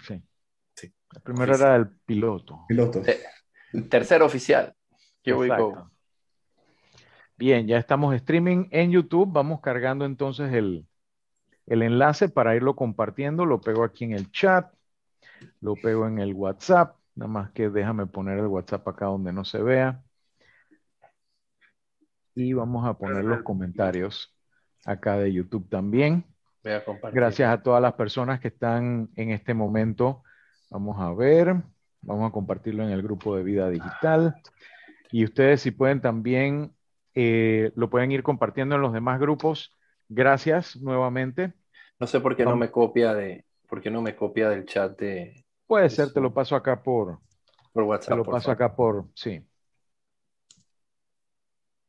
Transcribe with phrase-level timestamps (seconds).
[0.00, 0.22] Sí.
[0.74, 0.92] Sí.
[1.14, 2.64] El primero era el piloto.
[2.68, 3.02] Piloto.
[3.06, 3.20] Eh,
[3.88, 4.74] tercero oficial.
[5.22, 5.90] Here we go.
[7.36, 9.32] Bien, ya estamos streaming en YouTube.
[9.32, 10.86] Vamos cargando entonces el,
[11.66, 13.44] el enlace para irlo compartiendo.
[13.44, 14.72] Lo pego aquí en el chat.
[15.60, 16.96] Lo pego en el WhatsApp.
[17.14, 20.02] Nada más que déjame poner el WhatsApp acá donde no se vea.
[22.34, 24.34] Y vamos a poner los comentarios
[24.84, 26.24] acá de YouTube también.
[26.64, 27.20] Voy a compartir.
[27.20, 30.22] Gracias a todas las personas que están en este momento.
[30.70, 31.54] Vamos a ver,
[32.00, 34.34] vamos a compartirlo en el grupo de vida digital.
[35.12, 36.74] Y ustedes si pueden también,
[37.14, 39.76] eh, lo pueden ir compartiendo en los demás grupos.
[40.08, 41.52] Gracias nuevamente.
[42.00, 44.98] No sé por qué no me copia de, por qué no me copia del chat
[44.98, 47.20] de Puede ser, te lo paso acá por,
[47.72, 48.16] por te WhatsApp.
[48.16, 48.62] lo por paso favor.
[48.62, 49.46] acá por, sí.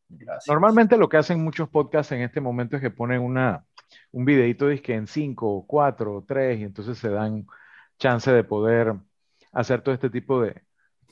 [0.10, 0.54] Gracias.
[0.54, 3.66] Normalmente lo que hacen muchos podcasts en este momento es que ponen una,
[4.12, 7.45] un videito que en 5, 4, 3 y entonces se dan
[7.98, 8.93] chance de poder
[9.52, 10.62] hacer todo este tipo de,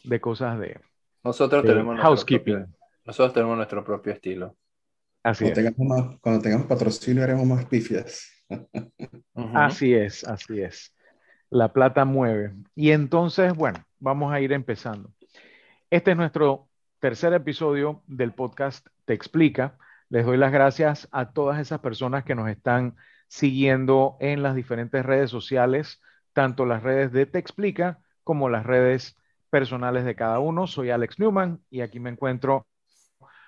[0.03, 0.79] de cosas de,
[1.23, 2.55] Nosotros de tenemos nuestro housekeeping.
[2.55, 4.55] propio- nosotros tenemos nuestro propio estilo.
[5.23, 5.65] Así Cuando es.
[5.75, 8.29] tengamos, más- cuando tengamos patrocinio, haremos más pifias.
[8.49, 9.57] Ujú.
[9.57, 10.93] Así es, así es.
[11.49, 12.53] La plata mueve.
[12.75, 15.11] Y entonces, bueno, vamos a ir empezando.
[15.89, 16.67] Este es nuestro
[16.99, 19.77] tercer episodio del podcast Te Explica.
[20.13, 22.95] Les doy las gracias a todas esas personas que nos están
[23.27, 29.17] siguiendo en las diferentes redes sociales, tanto las redes de Te Explica como las redes
[29.49, 30.67] personales de cada uno.
[30.67, 32.67] Soy Alex Newman y aquí me encuentro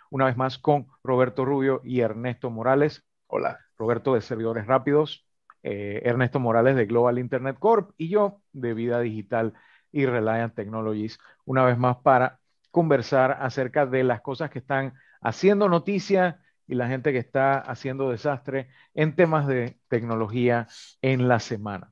[0.09, 3.03] una vez más con Roberto Rubio y Ernesto Morales.
[3.27, 3.59] Hola.
[3.77, 5.27] Roberto de Servidores Rápidos,
[5.61, 9.53] eh, Ernesto Morales de Global Internet Corp y yo de Vida Digital
[9.91, 12.39] y Reliant Technologies, una vez más para
[12.71, 18.09] conversar acerca de las cosas que están haciendo noticia y la gente que está haciendo
[18.11, 20.67] desastre en temas de tecnología
[21.01, 21.91] en la semana.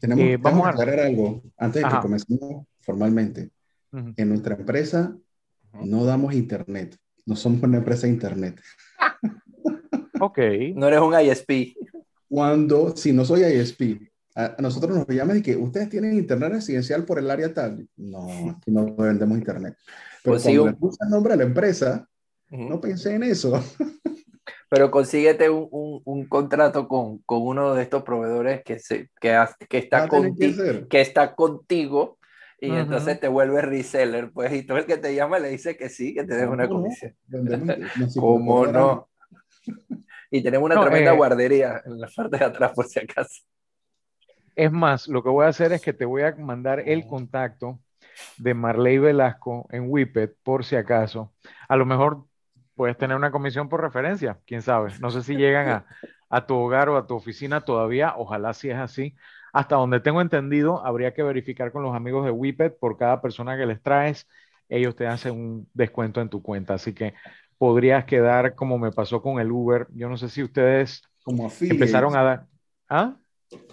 [0.00, 1.96] Tenemos, Eh, vamos a aclarar algo antes de Ajá.
[1.98, 3.50] que comencemos formalmente.
[3.92, 4.14] Ujú.
[4.16, 5.16] En nuestra empresa
[5.72, 6.96] no damos internet.
[7.24, 8.60] No somos una empresa de internet.
[10.20, 10.38] Ok,
[10.76, 11.74] No eres un ISP.
[12.28, 17.04] Cuando, si no soy ISP, a, nosotros nos llaman y que ustedes tienen internet residencial
[17.04, 17.88] por el área tal.
[17.96, 19.76] No, aquí no vendemos internet.
[20.22, 22.08] Pero Consigue cuando un- le puse el nombre a la empresa,
[22.50, 22.68] Ujú.
[22.68, 23.52] no pensé en eso.
[24.72, 29.38] Pero consíguete un, un- un contrato con, con uno de estos proveedores que, se, que,
[29.68, 30.88] que, está que conti- ser.
[30.88, 32.18] que está contigo
[32.58, 32.76] y Ujú.
[32.76, 36.14] entonces te vuelve reseller, pues, y todo el que te llama le dice que sí,
[36.14, 37.14] que te deja una comisión.
[38.14, 39.08] ¿Cómo no?
[40.30, 43.42] Y tenemos una No, tremenda eh, guardería en la parte de atrás, por si acaso.
[44.56, 47.80] es más, lo que voy a hacer es que te voy a mandar el contacto
[48.38, 51.34] de Marley Velasco en Whippet, por si acaso.
[51.68, 52.26] A lo mejor
[52.74, 54.92] puedes tener una comisión por referencia, quién sabe.
[55.00, 55.86] No sé si llegan a,
[56.30, 59.14] a tu hogar o a tu oficina todavía, ojalá si es así.
[59.52, 63.56] Hasta donde tengo entendido, habría que verificar con los amigos de Whippet por cada persona
[63.56, 64.26] que les traes,
[64.68, 66.74] ellos te hacen un descuento en tu cuenta.
[66.74, 67.12] Así que
[67.58, 69.86] podrías quedar como me pasó con el Uber.
[69.92, 72.46] Yo no sé si ustedes Como empezaron a dar...
[72.88, 73.16] ¿Ah?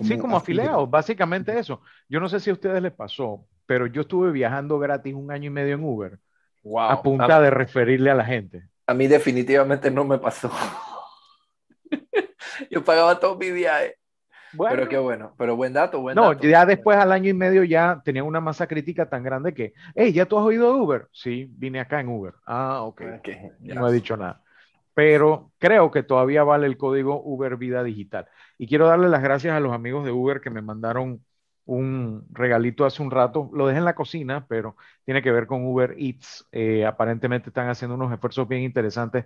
[0.02, 1.82] sí, como afiliados, básicamente eso.
[2.10, 5.48] Yo no sé si a ustedes les pasó, pero yo estuve viajando gratis un año
[5.48, 6.20] y medio en Uber
[6.64, 6.80] Wow.
[6.80, 8.68] a punta de referirle a la gente.
[8.90, 10.50] A mí definitivamente no me pasó.
[12.70, 13.96] Yo pagaba todo mi viaje.
[14.52, 16.48] Bueno, Pero qué bueno, pero buen dato, buen no, dato.
[16.48, 20.12] ya después al año y medio ya tenía una masa crítica tan grande que, hey,
[20.12, 21.08] ¿ya tú has oído de Uber?
[21.12, 22.34] Sí, vine acá en Uber.
[22.46, 23.02] Ah, ok.
[23.20, 23.30] Ok,
[23.60, 23.76] ya.
[23.76, 24.42] No he dicho nada.
[24.96, 28.28] Pero creo que todavía vale el código Uber Vida Digital.
[28.58, 31.24] Y quiero darle las gracias a los amigos de Uber que me mandaron
[31.70, 33.50] un regalito hace un rato.
[33.54, 34.76] Lo dejé en la cocina, pero
[35.06, 36.48] tiene que ver con Uber Eats.
[36.52, 39.26] Eh, aparentemente están haciendo unos esfuerzos bien interesantes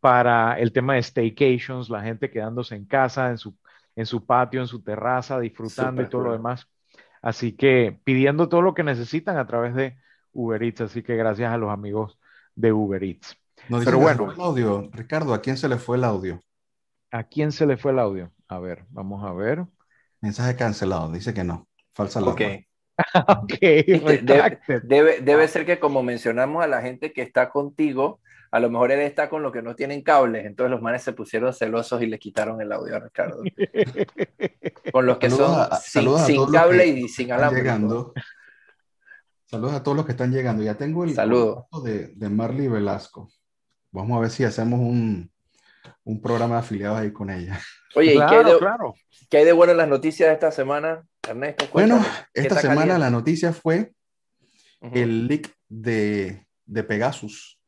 [0.00, 3.56] para el tema de staycations, la gente quedándose en casa, en su,
[3.94, 6.68] en su patio, en su terraza, disfrutando y todo lo demás.
[7.22, 9.96] Así que pidiendo todo lo que necesitan a través de
[10.32, 10.80] Uber Eats.
[10.80, 12.18] Así que gracias a los amigos
[12.56, 13.36] de Uber Eats.
[13.68, 14.32] Nos Pero bueno.
[14.32, 14.90] el audio.
[14.92, 16.40] Ricardo, ¿a quién se le fue el audio?
[17.12, 18.32] ¿A quién se le fue el audio?
[18.48, 19.64] A ver, vamos a ver.
[20.20, 21.12] Mensaje cancelado.
[21.12, 21.68] Dice que no.
[21.94, 22.36] Falsa alarma.
[23.28, 24.82] Ok, Debe, retracted.
[24.84, 28.20] debe, debe ser que como mencionamos a la gente que está contigo,
[28.52, 31.12] a lo mejor él está con los que no tienen cables, entonces los manes se
[31.12, 33.42] pusieron celosos y le quitaron el audio a Ricardo.
[34.92, 37.62] Con los que Saludos son a- sin, cable y sin alambre.
[37.62, 38.12] llegando.
[39.46, 40.62] Saludos a todos los que están llegando.
[40.62, 43.28] Ya tengo el contacto de, de Marley Velasco.
[43.90, 45.30] Vamos a ver si hacemos un,
[46.04, 47.58] un programa de afiliados ahí con ella.
[47.96, 48.94] Oye, ¿y qué hay, de, claro.
[49.30, 51.66] qué hay de bueno en las noticias de esta semana, Ernesto?
[51.72, 53.00] Bueno, Cuéntame, ¿qué esta semana caliente?
[53.00, 53.92] la noticia fue
[54.80, 57.58] el leak de, de Pegasus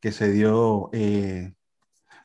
[0.00, 1.54] que se dio eh,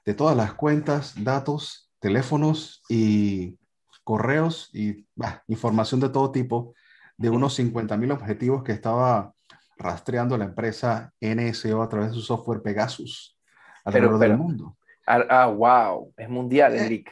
[0.03, 3.57] de todas las cuentas, datos, teléfonos y
[4.03, 5.07] correos y
[5.47, 6.73] información de todo tipo
[7.15, 9.33] de unos 50 mil objetivos que estaba
[9.77, 13.37] rastreando la empresa NSO a través de su software Pegasus
[13.85, 14.77] alrededor del mundo.
[15.07, 17.05] Ah, ah, wow, es mundial el eh,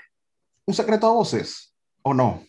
[0.66, 2.44] Un secreto a voces, ¿o no?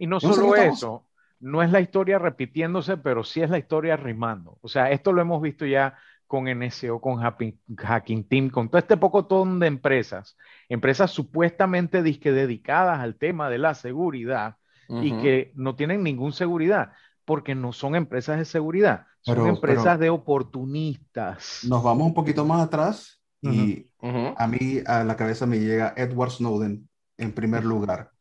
[0.00, 1.04] Y no solo eso,
[1.40, 4.56] no es la historia repitiéndose, pero sí es la historia rimando.
[4.62, 5.94] O sea, esto lo hemos visto ya
[6.26, 10.38] con NSO, con Hacking Team, con todo este poco ton de empresas,
[10.70, 14.56] empresas supuestamente dedicadas al tema de la seguridad
[14.88, 16.92] y que no tienen ninguna seguridad,
[17.26, 21.60] porque no son empresas de seguridad, son empresas de oportunistas.
[21.68, 26.30] Nos vamos un poquito más atrás y a mí a la cabeza me llega Edward
[26.30, 26.88] Snowden
[27.18, 28.12] en primer lugar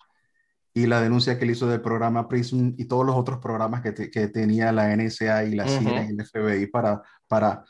[0.79, 4.09] y la denuncia que él hizo del programa PRISM y todos los otros programas que,
[4.09, 7.65] que tenía la NSA y la CIA y el FBI para, para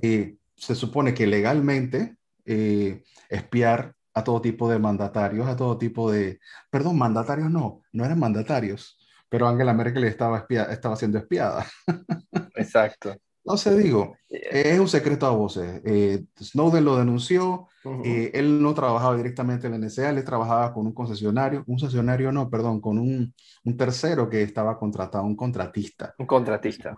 [0.00, 6.12] eh, se supone que legalmente eh, espiar a todo tipo de mandatarios, a todo tipo
[6.12, 6.38] de,
[6.70, 11.66] perdón, mandatarios no, no eran mandatarios, pero Angela Merkel estaba, espía, estaba siendo espiada.
[12.54, 13.16] Exacto.
[13.44, 15.82] No sé, digo, es un secreto a voces.
[15.84, 17.68] Eh, Snowden lo denunció,
[18.02, 22.48] él no trabajaba directamente en la NSA, él trabajaba con un concesionario, un concesionario no,
[22.48, 26.14] perdón, con un, un tercero que estaba contratado, un contratista.
[26.18, 26.96] Un contratista.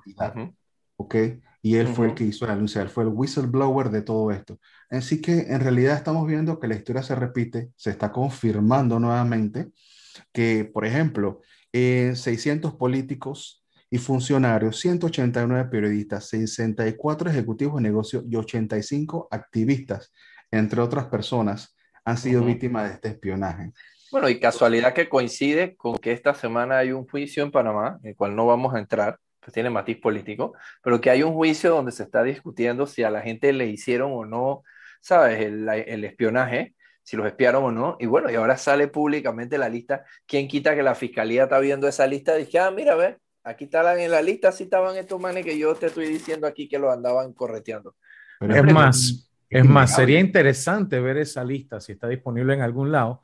[0.99, 1.17] ¿Ok?
[1.67, 4.61] y él fue el que hizo la denuncia, él fue el whistleblower de todo esto.
[4.89, 9.73] Así que en realidad estamos viendo que la historia se repite, se está confirmando nuevamente
[10.33, 11.41] que, por ejemplo,
[11.73, 20.13] 600 políticos y funcionarios, 189 periodistas, 64 ejecutivos de negocio y 85 activistas,
[20.51, 23.73] entre otras personas, han sido víctimas de este espionaje.
[24.13, 28.11] Bueno, y casualidad que coincide con que esta semana hay un juicio en Panamá, en
[28.11, 29.19] el cual no vamos a entrar,
[29.53, 33.21] tiene matiz político, pero que hay un juicio donde se está discutiendo si a la
[33.21, 34.63] gente le hicieron o no,
[35.01, 35.41] ¿sabes?
[35.41, 37.97] El, el espionaje, si los espiaron o no.
[38.01, 40.05] Y bueno, y ahora sale públicamente la lista.
[40.27, 42.35] ¿Quién quita que la fiscalía está viendo esa lista?
[42.35, 45.75] Dije, ah, mira, ve, aquí estaban en la lista, sí estaban estos manes que yo
[45.75, 47.97] te estoy diciendo aquí que lo andaban correteando.
[48.41, 53.23] es más, es más, sería interesante ver esa lista si está disponible en algún lado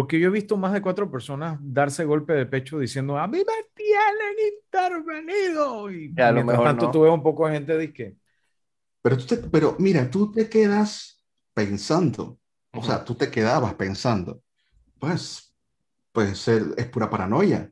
[0.00, 3.36] porque yo he visto más de cuatro personas darse golpe de pecho diciendo, a mí
[3.36, 5.90] me tienen intervenido.
[5.90, 8.16] Y a lo mejor tanto tuve un poco de gente de que...
[9.02, 12.38] Pero, tú pero mira, tú te quedas pensando,
[12.72, 14.42] o sea, tú te quedabas pensando,
[14.98, 15.54] pues,
[16.12, 17.70] pues es pura paranoia.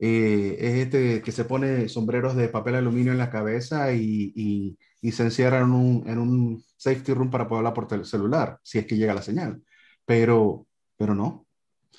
[0.00, 4.78] Eh, es este que se pone sombreros de papel aluminio en la cabeza y, y,
[5.00, 8.78] y se encierra en un, en un, safety room para poder hablar por celular, si
[8.78, 9.60] es que llega la señal.
[10.04, 10.66] Pero,
[10.96, 11.46] pero no,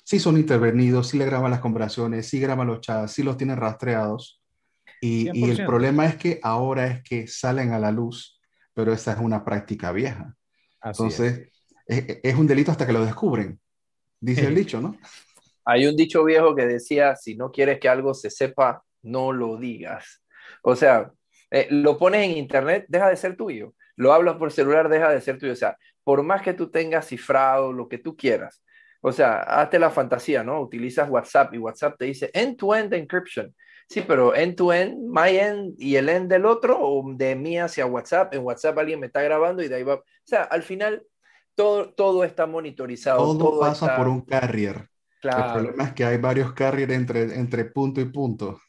[0.04, 3.58] sí son intervenidos, sí le graban las conversaciones, sí graban los chats, sí los tienen
[3.58, 4.42] rastreados.
[5.02, 8.40] Y, y, el problema es que ahora es que salen a la luz,
[8.74, 10.34] pero esa es una práctica vieja.
[10.82, 11.48] Entonces,
[11.86, 12.34] es.
[12.34, 13.60] un delito hasta que lo descubren,
[14.20, 14.96] dice el dicho, ¿no?
[15.70, 19.56] Hay un dicho viejo que decía, si no quieres que algo se sepa, no lo
[19.56, 20.20] digas.
[20.64, 21.12] O sea,
[21.48, 23.72] eh, lo pones en internet, deja de ser tuyo.
[23.94, 25.52] Lo hablas por celular, deja de ser tuyo.
[25.52, 28.64] O sea, por más que tú tengas cifrado, lo que tú quieras,
[29.00, 30.60] o sea, hazte la fantasía, ¿no?
[30.60, 33.54] Utilizas WhatsApp y WhatsApp te dice end-to-end encryption.
[33.88, 38.34] Sí, pero end-to-end, my end y el end del otro, o de mí hacia WhatsApp.
[38.34, 39.94] En WhatsApp alguien me está grabando y de ahí va.
[39.94, 41.06] O sea, al final
[41.54, 43.18] todo, todo está monitorizado.
[43.38, 44.89] Todo, pasa por un carrier.
[45.20, 45.46] Claro.
[45.46, 48.60] El problema es que hay varios carriers entre, entre punto y punto.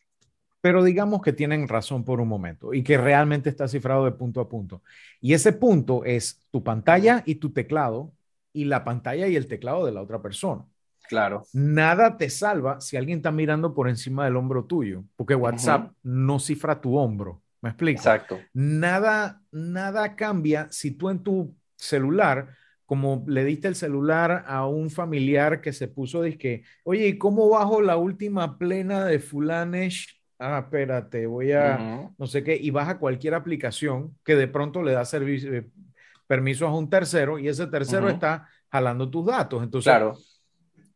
[0.59, 4.39] Pero digamos que tienen razón por un momento y que realmente está cifrado de punto
[4.41, 4.83] a punto.
[5.19, 8.11] Y ese punto es tu pantalla y tu teclado
[8.53, 10.65] y la pantalla y el teclado de la otra persona.
[11.07, 11.45] Claro.
[11.53, 16.39] Nada te salva si alguien está mirando por encima del hombro tuyo, porque WhatsApp no
[16.39, 17.41] cifra tu hombro.
[17.61, 17.99] ¿Me explico?
[17.99, 18.39] Exacto.
[18.53, 22.55] Nada, nada cambia si tú en tu celular,
[22.91, 27.47] como le diste el celular a un familiar que se puso que, oye, ¿y cómo
[27.47, 30.21] bajo la última plena de Fulanesh?
[30.37, 34.91] Ah, espérate, voy a, no sé qué, y baja cualquier aplicación que de pronto le
[34.91, 35.69] da servicio, eh,
[36.27, 39.63] permisos a un tercero y ese tercero está jalando tus datos.
[39.63, 40.17] Entonces, claro.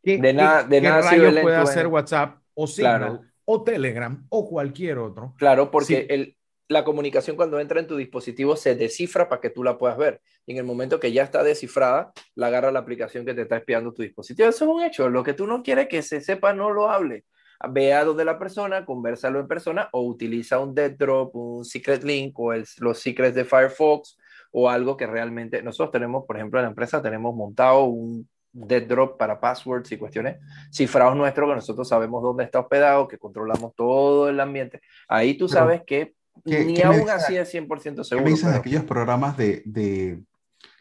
[0.04, 1.10] ¿qué, de nada, de nada
[1.42, 5.34] puede hacer WhatsApp o Signal o Telegram o cualquier otro?
[5.38, 6.36] Claro, porque el,
[6.68, 10.22] la comunicación cuando entra en tu dispositivo se descifra para que tú la puedas ver.
[10.46, 13.58] Y en el momento que ya está descifrada, la agarra la aplicación que te está
[13.58, 14.50] espiando tu dispositivo.
[14.50, 15.10] Eso es un hecho.
[15.10, 17.26] Lo que tú no quieres que se sepa, no lo hable.
[17.70, 22.38] Vea donde la persona, conversalo en persona o utiliza un dead drop, un secret link
[22.40, 24.18] o los secrets de Firefox
[24.52, 28.84] o algo que realmente nosotros tenemos, por ejemplo, en la empresa tenemos montado un dead
[28.84, 30.38] drop para passwords y cuestiones
[30.72, 34.82] cifrados nuestros que nosotros sabemos dónde está hospedado, que controlamos todo el ambiente.
[35.08, 36.14] Ahí tú sabes que
[36.44, 38.36] ni aún así es 100% seguro.
[38.36, 40.24] ¿Qué me aquellos programas de, de,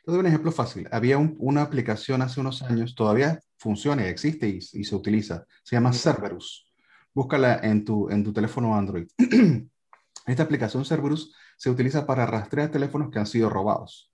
[0.05, 0.89] Te doy un ejemplo fácil.
[0.91, 5.47] Había una aplicación hace unos años, todavía funciona, existe y, y se utiliza.
[5.63, 6.71] Se llama Cerberus.
[7.15, 9.07] Búscala en tu, en tu teléfono Android.
[10.27, 14.11] Esta aplicación Cerberus se utiliza para rastrear teléfonos que han sido robados.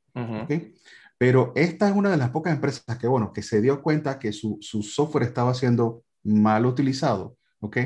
[1.18, 4.32] Pero esta es una de las pocas empresas que, bueno, que se dio cuenta que
[4.32, 7.76] su, su software estaba siendo mal utilizado, ¿ok?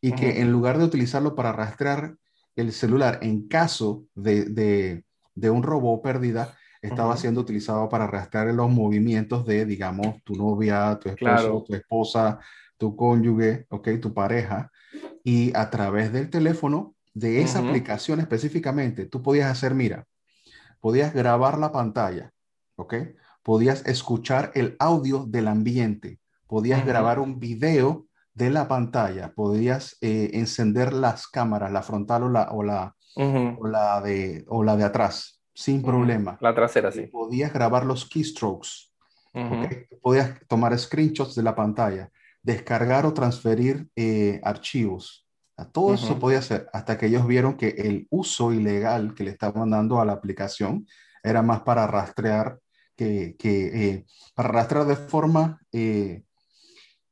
[0.00, 2.16] Y que en lugar de utilizarlo para rastrear
[2.56, 8.06] el celular en caso de, de, de un robo o pérdida, estaba siendo utilizado para
[8.06, 12.38] rastrear los movimientos de, digamos, tu novia, tu esposo, tu esposa,
[12.76, 13.88] tu cónyuge, ¿ok?
[14.00, 14.70] Tu pareja.
[15.22, 20.06] Y a través del teléfono, de esa aplicación específicamente, tú podías hacer, mira,
[20.80, 22.32] podías grabar la pantalla,
[22.76, 22.94] ¿ok?
[23.42, 30.30] Podías escuchar el audio del ambiente, podías grabar un video de la pantalla, podías eh,
[30.34, 34.84] encender las cámaras, la frontal o la, o la, o la, de, o la de
[34.84, 36.36] atrás, sin problema.
[36.40, 37.06] La trasera, sí.
[37.06, 38.92] Podías grabar los keystrokes,
[40.02, 42.10] podías tomar screenshots de la pantalla,
[42.42, 45.26] descargar o transferir eh, archivos.
[45.70, 49.70] Todo eso podía hacer hasta que ellos vieron que el uso ilegal que le estaban
[49.70, 50.88] dando a la aplicación
[51.22, 52.58] era más para rastrear
[52.96, 55.60] que, que eh, para rastrear de forma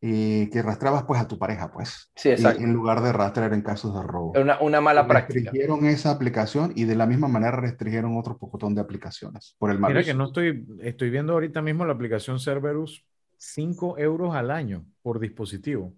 [0.02, 2.10] eh, eh, que rastreabas pues a tu pareja, pues.
[2.16, 2.60] Sí, exacto.
[2.60, 4.32] en lugar de rastrear en casos de robo.
[4.38, 5.52] Una, una mala práctica.
[5.52, 9.78] Restringieron esa aplicación y de la misma manera restringieron otro pocotón de aplicaciones por el
[9.78, 13.06] mal Mira que no estoy, estoy viendo ahorita mismo la aplicación Cerberus,
[13.36, 15.94] 5 euros al año por dispositivo.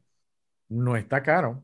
[0.68, 1.62] No está caro.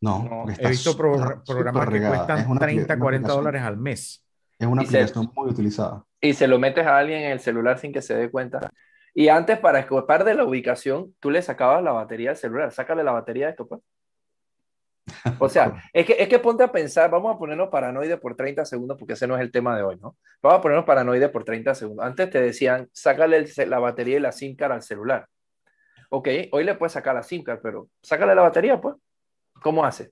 [0.00, 4.24] No, he visto programas que cuestan 30, 40 dólares al mes.
[4.58, 6.04] Es una aplicación muy utilizada.
[6.20, 8.72] Y se lo metes a alguien en el celular sin que se dé cuenta.
[9.14, 12.72] Y antes, para escapar de la ubicación, tú le sacabas la batería al celular.
[12.72, 13.80] Sácale la batería de esto, pues.
[15.38, 18.64] O sea, es que, es que ponte a pensar, vamos a ponernos paranoide por 30
[18.64, 20.16] segundos, porque ese no es el tema de hoy, ¿no?
[20.42, 22.06] Vamos a ponernos paranoide por 30 segundos.
[22.06, 25.26] Antes te decían, sácale la batería y la SIM card al celular.
[26.10, 28.96] Ok, hoy le puedes sacar la SIM card, pero sácale la batería, pues.
[29.62, 30.10] ¿Cómo hace?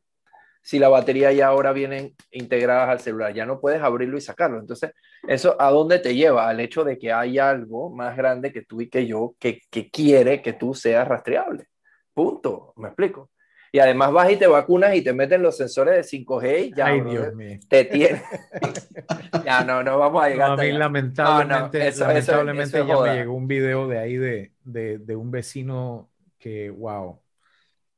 [0.62, 4.58] Si la batería ya ahora vienen integradas al celular, ya no puedes abrirlo y sacarlo.
[4.58, 4.92] Entonces,
[5.26, 6.48] ¿eso a dónde te lleva?
[6.48, 9.90] Al hecho de que hay algo más grande que tú y que yo que, que
[9.90, 11.66] quiere que tú seas rastreable.
[12.12, 12.74] Punto.
[12.76, 13.30] ¿Me explico?
[13.72, 16.86] Y además vas y te vacunas y te meten los sensores de 5G y ya
[16.86, 17.58] Ay, Dios mío.
[17.68, 18.20] te tiene.
[19.44, 20.50] ya no, no vamos a llegar.
[20.50, 25.30] a mí, lamentablemente, lamentablemente ya me llegó un video de ahí de, de, de un
[25.30, 27.20] vecino que, wow,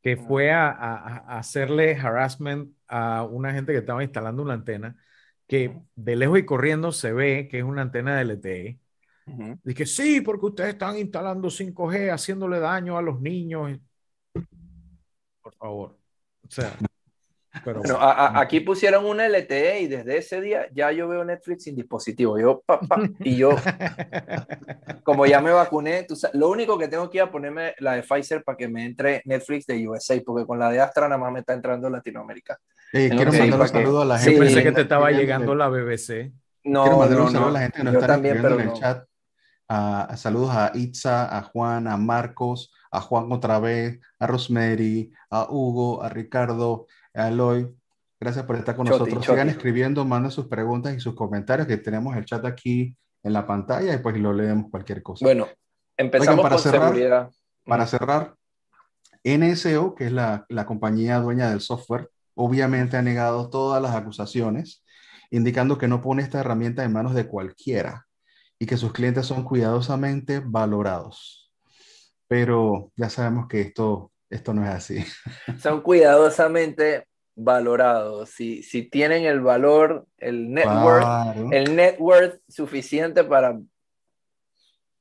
[0.02, 0.70] que fue a,
[1.38, 4.96] hacerle harassment a una gente que estaba instalando una antena,
[5.46, 8.80] que de lejos y corriendo se ve que es una antena de LTE.
[9.62, 13.78] Dije, sí, porque ustedes están instalando 5G, haciéndole daño a los niños.
[15.40, 15.98] Por favor.
[16.44, 16.76] O sea,
[17.64, 22.38] pero, aquí pusieron un LTE y desde ese día ya yo veo Netflix sin dispositivo.
[22.38, 22.62] Yo,
[23.20, 23.50] y yo,
[25.02, 28.42] como ya me vacuné, lo único que tengo que ir a ponerme la de Pfizer
[28.42, 31.40] para que me entre Netflix de USA, porque con la de Astra nada más me
[31.40, 32.58] está entrando Latinoamérica.
[32.90, 34.40] quiero mandar un saludo a la gente.
[34.40, 36.32] pensé que te estaba llegando la BBC.
[36.64, 39.04] No, quiero mandar un saludo a la gente que nos está escribiendo en el chat.
[39.68, 45.46] A, saludos a Itza, a Juan, a Marcos, a Juan otra vez, a Rosemary, a
[45.48, 47.68] Hugo, a Ricardo, Aloy,
[48.18, 49.24] gracias por estar con nosotros.
[49.24, 53.46] Sigan escribiendo, manden sus preguntas y sus comentarios, que tenemos el chat aquí en la
[53.46, 55.24] pantalla y pues lo leemos cualquier cosa.
[55.24, 55.48] Bueno,
[55.96, 57.30] empezamos para con cerrar, seguridad.
[57.64, 58.34] Para cerrar,
[59.24, 64.84] NSO, que es la, la compañía dueña del software, obviamente ha negado todas las acusaciones,
[65.30, 68.06] indicando que no pone esta herramienta en manos de cualquiera
[68.58, 71.52] y que sus clientes son cuidadosamente valorados.
[72.28, 75.04] Pero ya sabemos que esto esto no es así.
[75.60, 78.30] Son cuidadosamente valorados.
[78.30, 83.60] Si, si tienen el valor, el net, worth, el net worth suficiente para...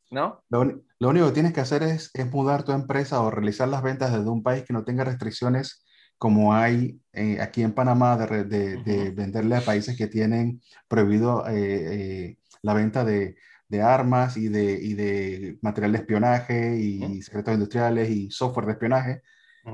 [0.09, 0.43] ¿No?
[0.49, 4.11] Lo, único que tienes que hacer es, es, mudar tu empresa o realizar las ventas
[4.11, 5.85] desde un país que no tenga restricciones
[6.17, 11.53] como hay eh, aquí en Panamá de, de, venderle a países que tienen prohibido eh,
[11.55, 13.37] eh, la venta de,
[13.71, 18.71] de armas y de, y de material de espionaje y secretos industriales y software de
[18.73, 19.21] espionaje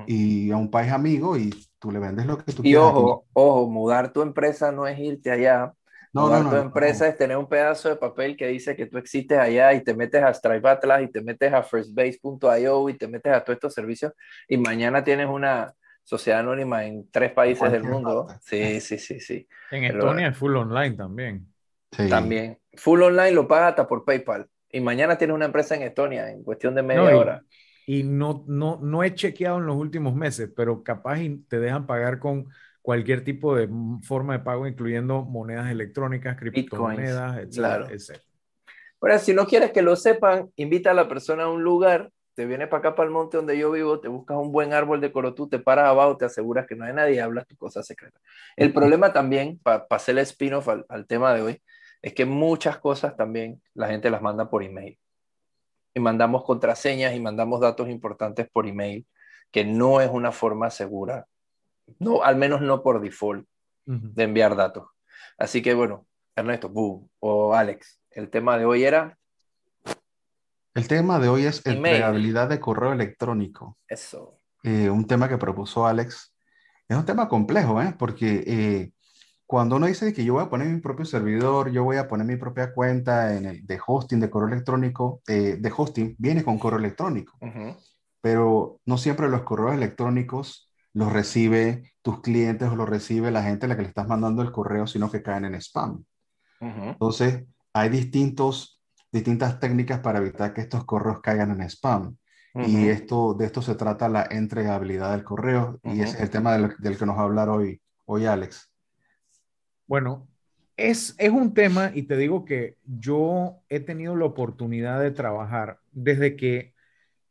[0.05, 1.49] y a un país amigo y
[1.79, 2.71] tú le vendes lo que tú y quieras.
[2.71, 5.73] Y ojo, ojo, mudar tu empresa no es irte allá.
[6.13, 8.99] No, mudar no, tu empresa es tener un pedazo de papel que dice que tú
[8.99, 13.07] existes allá y te metes a Stripe Atlas y te metes a firstbase.io y te
[13.07, 14.13] metes a todos estos servicios
[14.47, 15.73] y mañana tienes una
[16.03, 18.27] sociedad anónima en tres países del mundo.
[18.41, 19.47] Sí, sí, sí, sí.
[19.71, 21.47] En Estonia es full online también.
[21.89, 22.59] También.
[22.77, 24.47] Full online lo paga hasta por PayPal.
[24.71, 27.43] Y mañana tienes una empresa en Estonia en cuestión de media hora.
[27.85, 32.19] Y no, no, no he chequeado en los últimos meses, pero capaz te dejan pagar
[32.19, 32.47] con
[32.81, 33.69] cualquier tipo de
[34.03, 37.87] forma de pago, incluyendo monedas electrónicas, criptomonedas, etcétera,
[38.99, 42.45] Pero si no quieres que lo sepan, invita a la persona a un lugar, te
[42.45, 45.11] vienes para acá, para el monte donde yo vivo, te buscas un buen árbol de
[45.11, 48.19] corotú, te paras abajo, te aseguras que no hay nadie hablas tu cosa secreta.
[48.55, 51.61] El problema también, para hacer el spin-off al, al tema de hoy,
[52.07, 54.97] es que muchas cosas también la gente las manda por email.
[55.93, 59.05] Y mandamos contraseñas y mandamos datos importantes por email,
[59.51, 61.27] que no es una forma segura,
[61.99, 63.45] no, al menos no por default,
[63.85, 64.87] de enviar datos.
[65.37, 66.71] Así que bueno, Ernesto,
[67.19, 69.17] o Alex, el tema de hoy era...
[70.75, 73.77] El tema de hoy es entregabilidad de correo electrónico.
[73.87, 74.39] Eso.
[74.63, 76.33] Eh, un tema que propuso Alex.
[76.87, 77.93] Es un tema complejo, ¿eh?
[77.97, 78.91] porque eh,
[79.47, 82.27] cuando uno dice que yo voy a poner mi propio servidor, yo voy a poner
[82.27, 86.59] mi propia cuenta en el, de hosting de correo electrónico, eh, de hosting, viene con
[86.59, 87.37] correo electrónico.
[88.19, 93.65] Pero no siempre los correos electrónicos los recibe tus clientes o los recibe la gente
[93.65, 96.03] a la que le estás mandando el correo, sino que caen en spam.
[96.59, 102.17] Entonces, hay distintos, distintas técnicas para evitar que estos correos caigan en spam.
[102.55, 105.79] Y esto, de esto se trata la entregabilidad del correo.
[105.83, 108.66] Y ese es el tema del, del, que nos va a hablar hoy, hoy Alex.
[109.87, 110.27] Bueno,
[110.75, 115.79] es, es un tema y te digo que yo he tenido la oportunidad de trabajar
[115.91, 116.73] desde que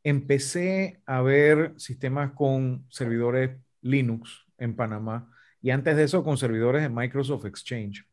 [0.03, 5.31] empecé a ver sistemas con servidores Linux en Panamá
[5.63, 8.07] y antes de eso con servidores de Microsoft Exchange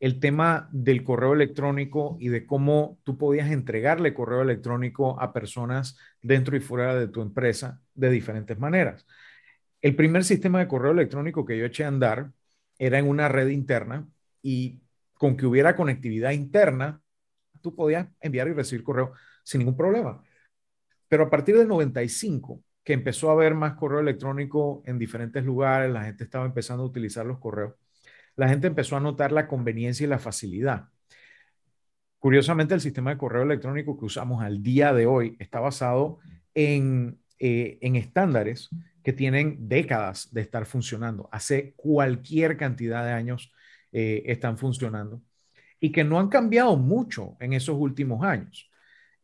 [0.00, 5.98] el tema del correo electrónico y de cómo tú podías entregarle correo electrónico a personas
[6.22, 9.06] dentro y fuera de tu empresa de diferentes maneras.
[9.82, 12.30] El primer sistema de correo electrónico que yo eché a andar
[12.78, 14.08] era en una red interna
[14.42, 14.80] y
[15.14, 17.02] con que hubiera conectividad interna,
[17.60, 20.22] tú podías enviar y recibir correo sin ningún problema.
[21.08, 25.92] Pero a partir del 95, que empezó a haber más correo electrónico en diferentes lugares,
[25.92, 27.74] la gente estaba empezando a utilizar los correos
[28.38, 30.88] la gente empezó a notar la conveniencia y la facilidad.
[32.20, 36.20] Curiosamente, el sistema de correo electrónico que usamos al día de hoy está basado
[36.54, 38.70] en, eh, estándares
[39.02, 41.28] que tienen décadas de estar funcionando.
[41.32, 43.52] Hace cualquier cantidad de años
[43.92, 45.22] eh, están funcionando
[45.80, 48.70] y que no han cambiado mucho en esos últimos años.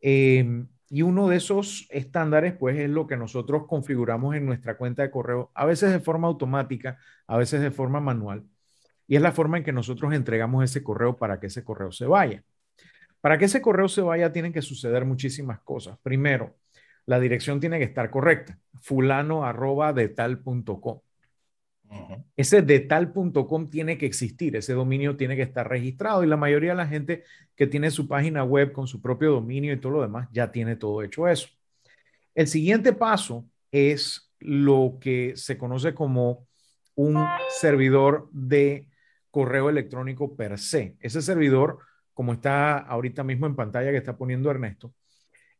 [0.01, 5.03] Em, y uno de esos estándares, pues, es lo que nosotros configuramos en nuestra cuenta
[5.03, 6.97] de correo, a veces de forma automática,
[7.27, 8.43] a veces de forma manual.
[9.07, 12.05] Y es la forma en que nosotros entregamos ese correo para que ese correo se
[12.05, 12.43] vaya.
[13.21, 15.97] Para que ese correo se vaya tienen que suceder muchísimas cosas.
[16.03, 16.55] Primero,
[17.05, 18.57] la dirección tiene que estar correcta.
[18.81, 20.13] Fulano arroba de.
[22.35, 26.71] Ese de tal.com tiene que existir, ese dominio tiene que estar registrado y la mayoría
[26.71, 27.23] de la gente
[27.55, 30.75] que tiene su página web con su propio dominio y todo lo demás ya tiene
[30.75, 31.47] todo hecho eso.
[32.33, 36.47] El siguiente paso es lo que se conoce como
[36.95, 38.87] un servidor de
[39.31, 40.95] correo electrónico per se.
[40.99, 41.79] Ese servidor,
[42.13, 44.93] como está ahorita mismo en pantalla que está poniendo Ernesto,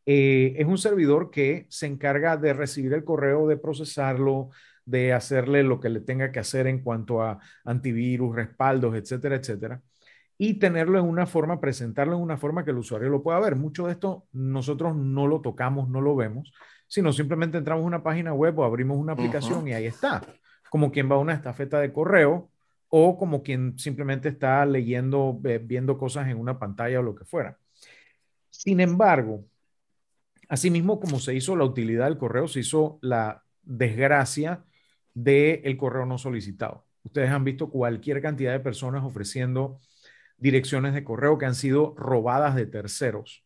[0.06, 4.50] eh, es un servidor que se encarga de recibir el correo, de procesarlo,
[4.84, 9.82] de hacerle lo que le tenga que hacer en cuanto a antivirus, respaldos, etcétera, etcétera,
[10.38, 13.56] y tenerlo en una forma, presentarlo en una forma que el usuario lo pueda ver.
[13.56, 16.52] Mucho de esto nosotros no lo tocamos, no lo vemos,
[16.86, 20.22] sino simplemente entramos a una página web o abrimos una aplicación y ahí está,
[20.70, 22.50] como quien va a una estafeta de correo
[22.88, 27.58] o como quien simplemente está leyendo, viendo cosas en una pantalla o lo que fuera.
[28.50, 29.44] Sin embargo,
[30.48, 34.64] asimismo como se hizo la utilidad del correo, se hizo la desgracia
[35.14, 36.84] del correo no solicitado.
[37.02, 39.80] Ustedes han visto cualquier cantidad de personas ofreciendo
[40.38, 43.44] direcciones de correo que han sido robadas de terceros,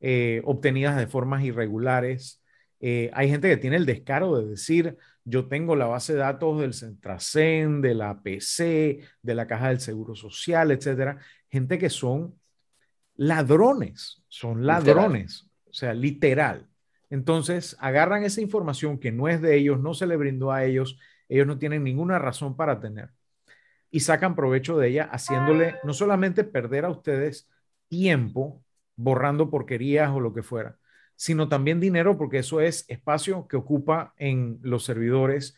[0.00, 2.42] eh, obtenidas de formas irregulares.
[2.80, 6.60] Eh, hay gente que tiene el descaro de decir, yo tengo la base de datos
[6.60, 11.18] del Centracen, de la PC, de la Caja del Seguro Social, etcétera.
[11.50, 12.38] Gente que son
[13.16, 16.68] ladrones, son ladrones, o sea, literal.
[17.10, 20.98] Entonces, agarran esa información que no es de ellos, no se le brindó a ellos,
[21.28, 23.10] ellos no tienen ninguna razón para tener
[23.90, 27.48] y sacan provecho de ella haciéndole no solamente perder a ustedes
[27.88, 28.62] tiempo
[28.96, 30.76] borrando porquerías o lo que fuera,
[31.16, 35.56] sino también dinero, porque eso es espacio que ocupa en los servidores,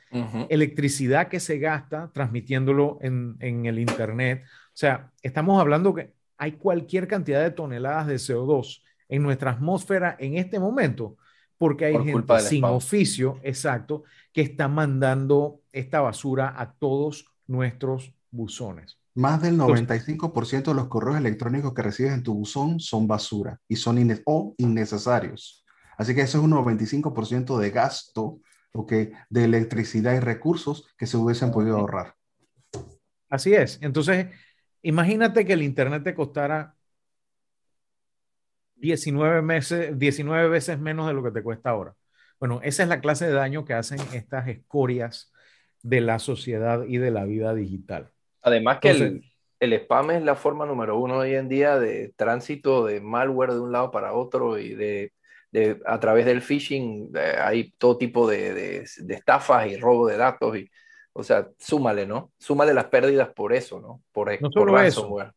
[0.48, 4.44] electricidad que se gasta transmitiéndolo en, el Internet.
[4.44, 10.16] O sea, estamos hablando que hay cualquier cantidad de toneladas de CO2 en nuestra atmósfera
[10.18, 11.16] en este momento,
[11.58, 18.98] porque hay gente sin oficio, exacto, que está mandando esta basura a todos nuestros buzones.
[19.14, 23.76] Más del 95% de los correos electrónicos que recibes en tu buzón son basura y
[23.76, 25.66] son o innecesarios.
[25.98, 28.40] Así que eso es un 95% de gasto
[29.28, 32.14] de electricidad y recursos que se hubiesen podido ahorrar.
[33.28, 33.78] Así es.
[33.82, 34.28] Entonces,
[34.82, 36.76] imagínate que el Internet te costara
[38.80, 41.94] 19, meses, 19 veces menos de lo que te cuesta ahora.
[42.38, 45.32] Bueno, esa es la clase de daño que hacen estas escorias
[45.82, 48.10] de la sociedad y de la vida digital.
[48.42, 49.24] Además que el,
[49.60, 53.60] el, spam es la forma número uno hoy en día de tránsito de malware de
[53.60, 55.12] un lado para otro y de,
[55.52, 60.16] de a través del phishing eh, hay todo tipo de, de, estafas y robo de
[60.16, 60.70] datos y
[61.12, 62.32] o sea, súmale, ¿no?
[62.38, 64.00] Súmale las pérdidas por eso, ¿no?
[64.12, 65.32] Por, no solo eso,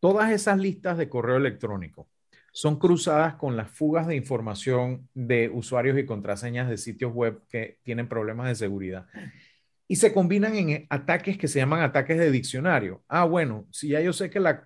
[0.00, 2.06] todas esas listas de correo electrónico
[2.52, 7.78] son cruzadas con las fugas de información de usuarios y contraseñas de sitios web que
[7.82, 9.06] tienen problemas de seguridad.
[9.86, 13.02] Y se combinan en ataques que se llaman ataques de diccionario.
[13.08, 14.64] Ah, bueno, si ya yo sé que la,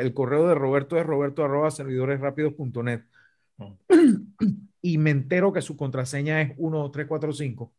[0.00, 3.02] el correo de Roberto es roberto arroba servidoresrápidos.net
[4.82, 7.72] y me entero que su contraseña es 1235,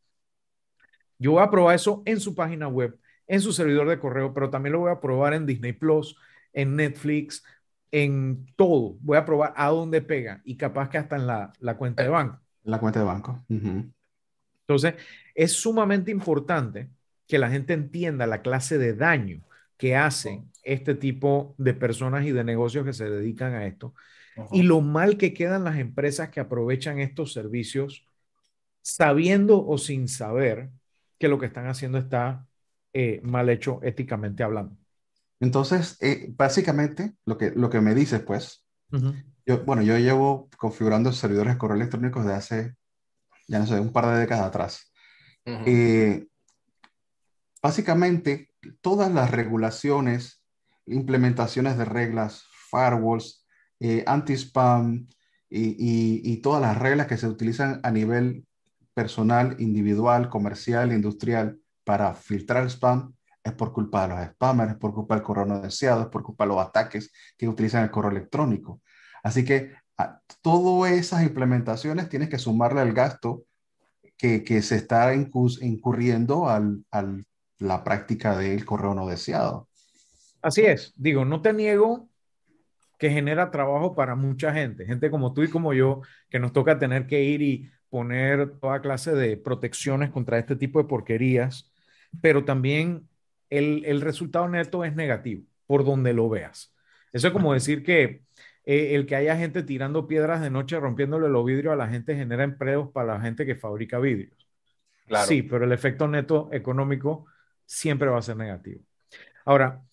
[1.19, 4.49] yo voy a probar eso en su página web, en su servidor de correo, pero
[4.49, 6.15] también lo voy a probar en Disney Plus,
[6.53, 7.43] en Netflix,
[7.91, 8.95] en todo.
[9.01, 12.09] Voy a probar a dónde pega y capaz que hasta en la, la cuenta de
[12.09, 12.39] banco.
[12.63, 13.43] La cuenta de banco.
[13.49, 14.95] Entonces,
[15.35, 16.89] es sumamente importante
[17.27, 19.41] que la gente entienda la clase de daño
[19.77, 23.93] que hacen este tipo de personas y de negocios que se dedican a esto
[24.51, 28.05] y lo mal que quedan las empresas que aprovechan estos servicios
[28.81, 30.69] sabiendo o sin saber
[31.17, 32.47] que lo que están haciendo está
[32.93, 34.77] eh, mal hecho éticamente hablando.
[35.41, 38.63] Entonces, eh, básicamente, lo que, lo que me dices, pues,
[39.45, 42.75] yo, bueno, yo llevo configurando servidores de correo electrónico desde hace,
[43.47, 44.93] ya no sé, un par de décadas atrás.
[45.45, 46.27] Eh,
[47.61, 50.43] básicamente, todas las regulaciones,
[50.85, 53.43] implementaciones de reglas, firewalls,
[54.05, 55.07] anti-spam
[55.49, 58.45] y, y, y, todas las reglas que se utilizan a nivel
[58.93, 65.15] personal, individual, comercial, industrial para filtrar spam es por culpa de los spammers, por culpa
[65.15, 68.81] del correo no deseado, es por culpa de los ataques que utilizan el correo electrónico.
[69.23, 73.45] Así que a todas esas implementaciones tienes que sumarle el gasto
[74.17, 77.25] que, que se está incurriendo a al,
[77.57, 79.67] la práctica del correo no deseado.
[80.41, 82.09] Así es, digo, no te niego
[82.97, 86.77] que genera trabajo para mucha gente, gente como tú y como yo, que nos toca
[86.77, 91.71] tener que ir y poner toda clase de protecciones contra este tipo de porquerías,
[92.21, 93.07] pero también
[93.51, 96.73] el, el resultado neto es negativo, por donde lo veas.
[97.13, 98.23] Eso es como decir que
[98.63, 102.15] eh, el que haya gente tirando piedras de noche, rompiéndole los vidrios a la gente,
[102.15, 104.47] genera empleos para la gente que fabrica vidrios.
[105.07, 105.27] Claro.
[105.27, 107.25] Sí, pero el efecto neto económico
[107.65, 108.81] siempre va a ser negativo.
[109.45, 109.83] Ahora,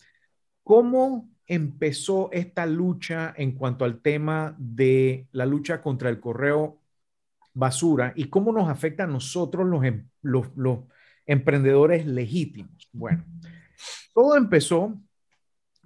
[0.63, 6.81] ¿cómo empezó esta lucha en cuanto al tema de la lucha contra el correo
[7.55, 10.81] basura y cómo nos afecta a nosotros los, em, los, los
[11.29, 12.89] emprendedores legítimos.
[12.93, 13.25] Bueno,
[14.13, 14.99] todo empezó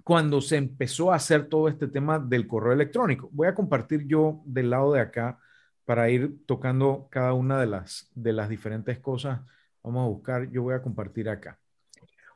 [0.03, 3.29] cuando se empezó a hacer todo este tema del correo electrónico.
[3.31, 5.37] Voy a compartir yo del lado de acá
[5.85, 9.41] para ir tocando cada una de las, de las diferentes cosas.
[9.83, 11.59] Vamos a buscar, yo voy a compartir acá.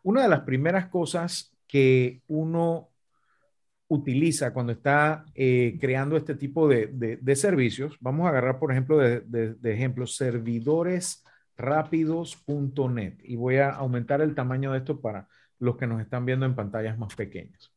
[0.03, 2.89] Una de las primeras cosas que uno
[3.87, 6.87] utiliza cuando está eh, creando este tipo de,
[7.21, 10.05] de, servicios, vamos a agarrar, por ejemplo, de, de ejemplo,
[11.57, 15.27] servidoresrápidos.net y voy a aumentar el tamaño de esto para
[15.59, 17.71] los que nos están viendo en pantallas más pequeñas.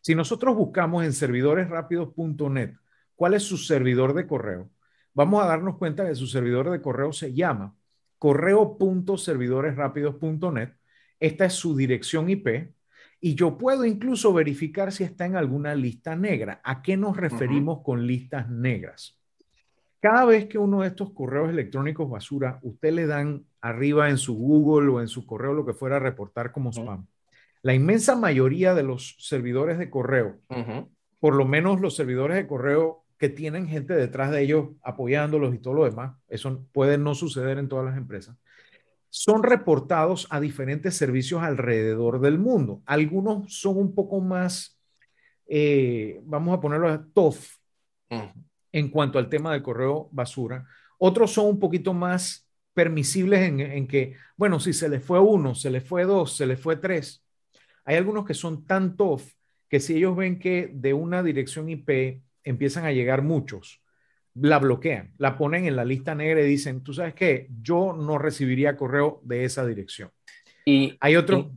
[0.00, 2.76] Si nosotros buscamos en servidoresrápidos.net
[3.14, 4.70] cuál es su servidor de correo,
[5.14, 7.74] vamos a darnos cuenta que su servidor de correo se llama
[8.18, 10.74] correo.servidoresrápidos.net.
[11.18, 12.74] Esta es su dirección IP
[13.20, 16.60] y yo puedo incluso verificar si está en alguna lista negra.
[16.62, 19.18] ¿A qué nos referimos con listas negras?
[20.06, 24.36] Cada vez que uno de estos correos electrónicos basura, usted le dan arriba en su
[24.36, 27.08] Google o en su correo lo que fuera a reportar como spam.
[27.62, 30.38] La inmensa mayoría de los servidores de correo,
[31.18, 35.58] por lo menos los servidores de correo que tienen gente detrás de ellos apoyándolos y
[35.58, 38.36] todo lo demás, eso puede no suceder en todas las empresas,
[39.10, 42.80] son reportados a diferentes servicios alrededor del mundo.
[42.86, 44.80] Algunos son un poco más,
[45.48, 47.56] eh, vamos a ponerlo a TOF
[48.78, 50.66] en cuanto al tema del correo basura.
[50.98, 55.54] Otros son un poquito más permisibles en, en, que, bueno, si se le fue uno,
[55.54, 57.24] se le fue dos, se le fue tres.
[57.86, 59.32] Hay algunos que son tan TOF
[59.70, 63.82] que si ellos ven que de una dirección IP empiezan a llegar muchos,
[64.34, 68.18] la bloquean, la ponen en la lista negra y dicen, tú sabes qué, yo no
[68.18, 70.10] recibiría correo de esa dirección.
[70.66, 71.50] Y hay otro...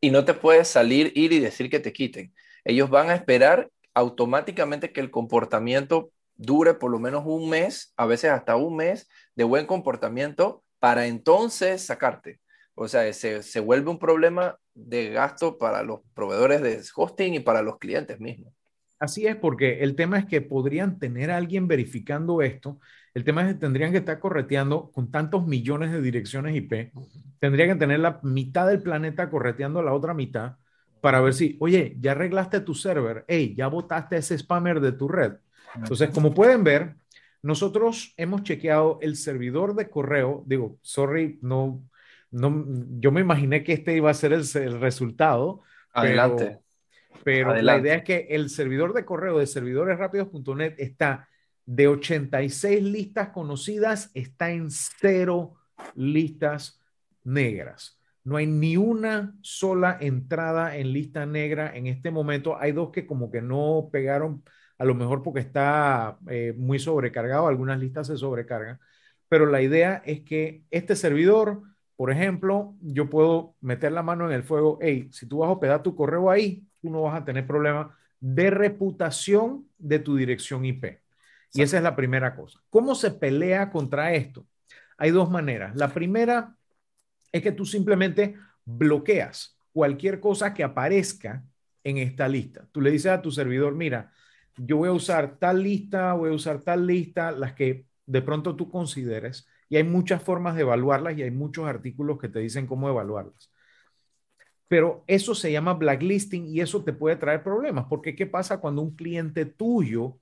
[0.00, 2.32] Y, no te puedes salir, ir y decir que te quiten.
[2.64, 8.06] Ellos van a esperar automáticamente que el comportamiento dure por lo menos un mes, a
[8.06, 12.40] veces hasta un mes de buen comportamiento para entonces sacarte.
[12.74, 17.40] O sea, se, se vuelve un problema de gasto para los proveedores de hosting y
[17.40, 18.52] para los clientes mismos.
[18.98, 22.78] Así es, porque el tema es que podrían tener a alguien verificando esto.
[23.14, 26.92] El tema es que tendrían que estar correteando con tantos millones de direcciones IP.
[27.40, 30.56] Tendrían que tener la mitad del planeta correteando la otra mitad
[31.00, 35.08] para ver si, oye, ya arreglaste tu server, hey, ya botaste ese spammer de tu
[35.08, 35.32] red.
[35.74, 36.94] Entonces, como pueden ver,
[37.42, 40.44] nosotros hemos chequeado el servidor de correo.
[40.46, 41.82] Digo, sorry, no,
[42.30, 42.64] no,
[42.98, 45.62] yo me imaginé que este iba a ser el, el resultado.
[45.92, 46.60] Adelante.
[47.24, 51.28] Pero, la idea es que el servidor de correo de servidoresrápidos.net está
[51.64, 55.54] de 86 listas conocidas, está en cero
[55.94, 56.80] listas
[57.24, 57.98] negras.
[58.24, 62.56] No hay ni una sola entrada en lista negra en este momento.
[62.58, 64.44] Hay dos que como que no pegaron,
[64.82, 68.80] a lo mejor porque está eh, muy sobrecargado, algunas listas se sobrecargan,
[69.28, 71.62] pero la idea es que este servidor,
[71.94, 75.52] por ejemplo, yo puedo meter la mano en el fuego, hey, si tú vas a
[75.52, 80.64] hospedar tu correo ahí, tú no vas a tener problema de reputación de tu dirección
[80.64, 80.98] IP.
[81.52, 82.58] Y esa es la primera cosa.
[82.68, 84.44] ¿Cómo se pelea contra esto?
[84.98, 85.76] Hay dos maneras.
[85.76, 86.56] La primera
[87.30, 91.44] es que tú simplemente bloqueas cualquier cosa que aparezca
[91.84, 92.66] en esta lista.
[92.72, 94.10] Tú le dices a tu servidor, mira,
[94.56, 98.56] yo voy a usar tal lista, voy a usar tal lista, las que de pronto
[98.56, 102.66] tú consideres, y hay muchas formas de evaluarlas y hay muchos artículos que te dicen
[102.66, 103.50] cómo evaluarlas.
[104.68, 108.82] Pero eso se llama blacklisting y eso te puede traer problemas, porque ¿qué pasa cuando
[108.82, 110.18] un cliente tuyo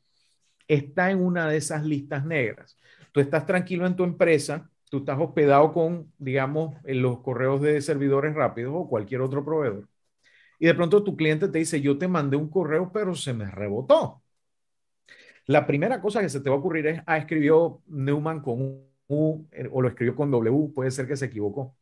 [0.69, 2.79] está en una de esas listas negras?
[3.13, 7.83] Tú estás tranquilo en tu empresa, tú estás hospedado con, digamos, en los correos de
[7.83, 9.90] servidores rápidos o cualquier otro proveedor.
[10.61, 13.51] Y de pronto tu cliente te dice, yo te mandé un correo, pero se me
[13.51, 14.23] rebotó.
[15.47, 18.61] La primera cosa que se te va a ocurrir es, ah, escribió Neumann con
[19.09, 21.77] U eh, o lo escribió con W, puede ser que se equivocó.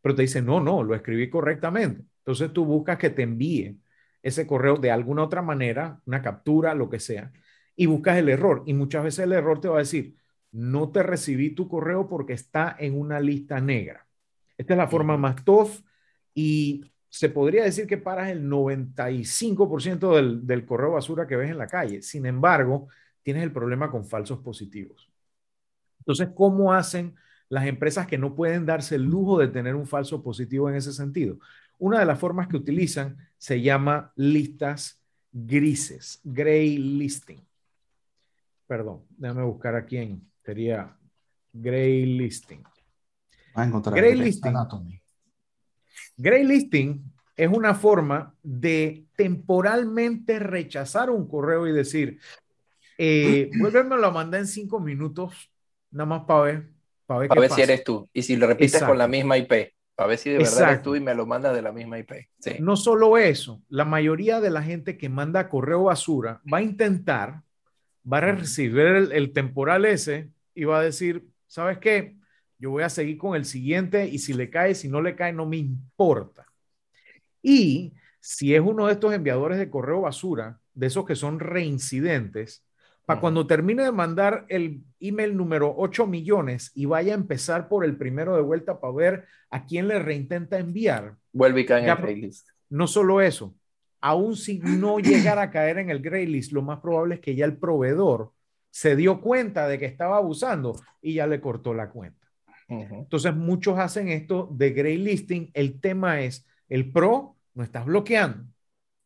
[0.00, 2.04] Pero te dice, no, no, lo escribí correctamente.
[2.18, 3.80] Entonces tú buscas que te envíe
[4.22, 7.32] ese correo de alguna otra manera, una captura, lo que sea,
[7.76, 8.62] y buscas el error.
[8.66, 10.16] Y muchas veces el error te va a decir,
[10.52, 14.06] no te recibí tu correo porque está en una lista negra.
[14.58, 15.70] Esta es la forma más tough
[16.34, 21.58] y se podría decir que paras el 95% del, del correo basura que ves en
[21.58, 22.00] la calle.
[22.00, 22.88] Sin embargo,
[23.22, 25.10] tienes el problema con falsos positivos.
[25.98, 27.14] Entonces, ¿cómo hacen
[27.50, 30.90] las empresas que no pueden darse el lujo de tener un falso positivo en ese
[30.90, 31.38] sentido?
[31.78, 37.46] Una de las formas que utilizan se llama listas grises, gray listing.
[38.66, 40.96] Perdón, déjame buscar aquí en Sería
[41.52, 42.62] gray listing.
[43.54, 44.54] a encontrar gray listing.
[46.16, 47.02] Gray listing
[47.36, 52.18] es una forma de temporalmente rechazar un correo y decir,
[52.98, 55.50] eh, vuélveme a mandar en cinco minutos,
[55.90, 56.68] nada más para ver.
[57.06, 58.08] Para ver, ver si eres tú.
[58.12, 59.74] Y si lo repites con la misma IP.
[59.94, 62.28] Para ver si de verdad eres tú y me lo mandas de la misma IP.
[62.60, 67.42] No solo eso, la mayoría de la gente que manda correo basura va a intentar
[68.10, 72.16] va a recibir el, temporal ese y va a decir, ¿sabes qué?
[72.62, 75.32] Yo voy a seguir con el siguiente y si le cae, si no le cae,
[75.32, 76.46] no me importa.
[77.42, 82.64] Y si es uno de estos enviadores de correo basura, de esos que son reincidentes,
[83.04, 87.84] para cuando termine de mandar el email número 8 millones y vaya a empezar por
[87.84, 91.16] el primero de vuelta para ver a quién le reintenta enviar.
[91.32, 92.48] Vuelve y cae en el playlist.
[92.70, 93.56] No solo eso,
[94.00, 97.34] aún si no llegara a caer en el gray list, lo más probable es que
[97.34, 98.30] ya el proveedor
[98.70, 102.21] se dio cuenta de que estaba abusando y ya le cortó la cuenta.
[102.80, 105.50] Entonces, muchos hacen esto de gray listing.
[105.54, 108.44] El tema es, el pro no estás bloqueando.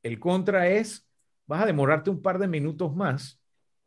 [0.03, 1.09] El contra es,
[1.47, 3.41] vas a demorarte un par de minutos más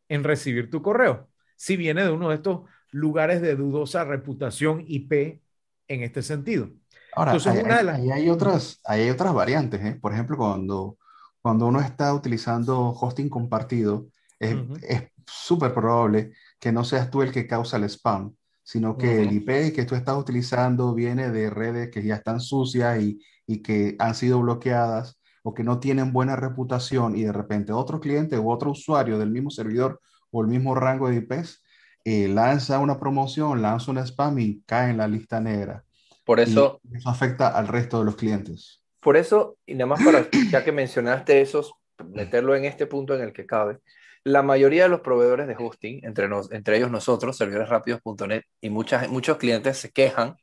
[0.10, 1.30] en recibir tu correo.
[1.56, 2.62] Si viene de uno de estos
[2.92, 5.42] lugares de dudosa reputación IP
[5.88, 6.70] en este sentido.
[7.14, 9.82] Ahora, hay, otras, hay otras variantes.
[9.82, 9.98] ¿eh?
[10.00, 10.98] Por ejemplo, cuando,
[11.42, 14.08] cuando uno está utilizando hosting compartido,
[14.40, 14.56] es
[15.26, 18.36] súper probable que no seas tú el que causa el spam,
[18.70, 23.02] sino que el IP que tú estás utilizando viene de redes que ya están sucias
[23.02, 27.74] y, y que han sido bloqueadas o que no tienen buena reputación y de repente
[27.74, 31.64] otro cliente u otro usuario del mismo servidor o el mismo rango de IPs
[32.06, 35.84] eh, lanza una promoción, lanza un spam y cae en la lista negra.
[36.24, 38.84] Por eso, eso afecta al resto de los clientes.
[39.00, 41.74] Por eso, y nada más para, ya que mencionaste esos,
[42.14, 43.80] meterlo en este punto en el que cabe,
[44.30, 47.70] la mayoría de los proveedores de hosting, entre, ellos nosotros, servidores
[48.62, 50.36] y muchos clientes se quejan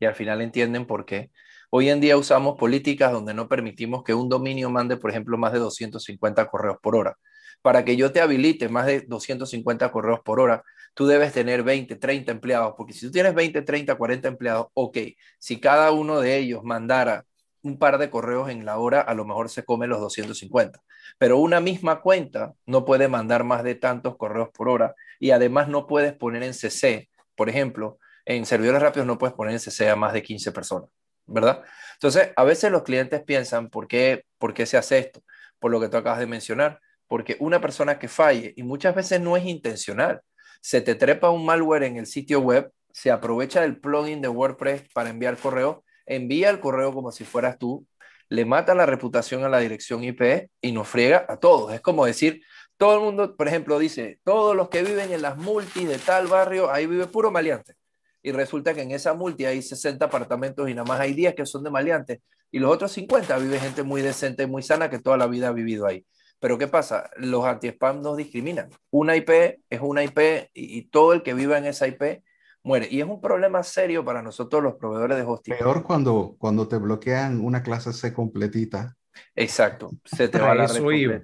[0.00, 1.30] y al final entienden por qué.
[1.70, 5.52] Hoy en día usamos políticas donde no permitimos que un dominio mande, por ejemplo, más
[5.52, 7.16] de 250 correos por hora.
[7.62, 10.62] Para que yo te habilite más de 250 correos por hora,
[10.94, 14.98] tú debes tener 20, 30 empleados, porque si tú tienes 20, 30, 40 empleados, ok,
[15.38, 17.24] si cada uno de ellos mandara
[17.64, 20.80] un par de correos en la hora, a lo mejor se come los 250.
[21.18, 25.68] Pero una misma cuenta no puede mandar más de tantos correos por hora y además
[25.68, 29.88] no puedes poner en CC, por ejemplo, en servidores rápidos no puedes poner en CC
[29.88, 30.90] a más de 15 personas,
[31.26, 31.62] ¿verdad?
[31.94, 35.22] Entonces, a veces los clientes piensan, ¿por qué, ¿por qué se hace esto?
[35.58, 39.20] Por lo que tú acabas de mencionar, porque una persona que falle, y muchas veces
[39.20, 40.20] no es intencional,
[40.60, 44.84] se te trepa un malware en el sitio web, se aprovecha del plugin de WordPress
[44.92, 47.86] para enviar correo envía el correo como si fueras tú,
[48.28, 51.72] le mata la reputación a la dirección IP y nos friega a todos.
[51.72, 52.42] Es como decir,
[52.76, 56.26] todo el mundo, por ejemplo, dice, todos los que viven en las multis de tal
[56.26, 57.74] barrio, ahí vive puro maleante.
[58.22, 61.46] Y resulta que en esa multi hay 60 apartamentos y nada más hay 10 que
[61.46, 62.20] son de maleantes.
[62.50, 65.48] Y los otros 50 vive gente muy decente y muy sana que toda la vida
[65.48, 66.06] ha vivido ahí.
[66.40, 67.10] Pero ¿qué pasa?
[67.16, 68.70] Los anti-spam nos discriminan.
[68.90, 69.30] Una IP
[69.68, 70.18] es una IP
[70.54, 72.22] y, y todo el que viva en esa IP
[72.64, 72.88] muere.
[72.90, 75.54] Y es un problema serio para nosotros los proveedores de hosting.
[75.56, 78.96] Peor cuando, cuando te bloquean una clase C completita.
[79.36, 81.20] Exacto, se te va a la eso iba.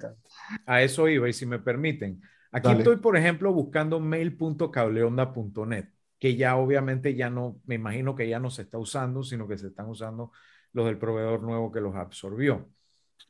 [0.67, 2.23] A eso iba, y si me permiten.
[2.53, 5.87] Aquí estoy, por ejemplo, buscando mail.cableonda.net,
[6.19, 9.59] que ya obviamente ya no, me imagino que ya no se está usando, sino que
[9.59, 10.33] se están usando
[10.73, 12.69] los del proveedor nuevo que los absorbió.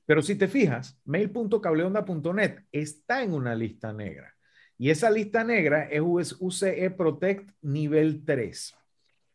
[0.05, 4.35] Pero si te fijas, mail.cableonda.net está en una lista negra.
[4.81, 6.01] Y esa lista negra es
[6.41, 8.75] UCE Protect nivel 3.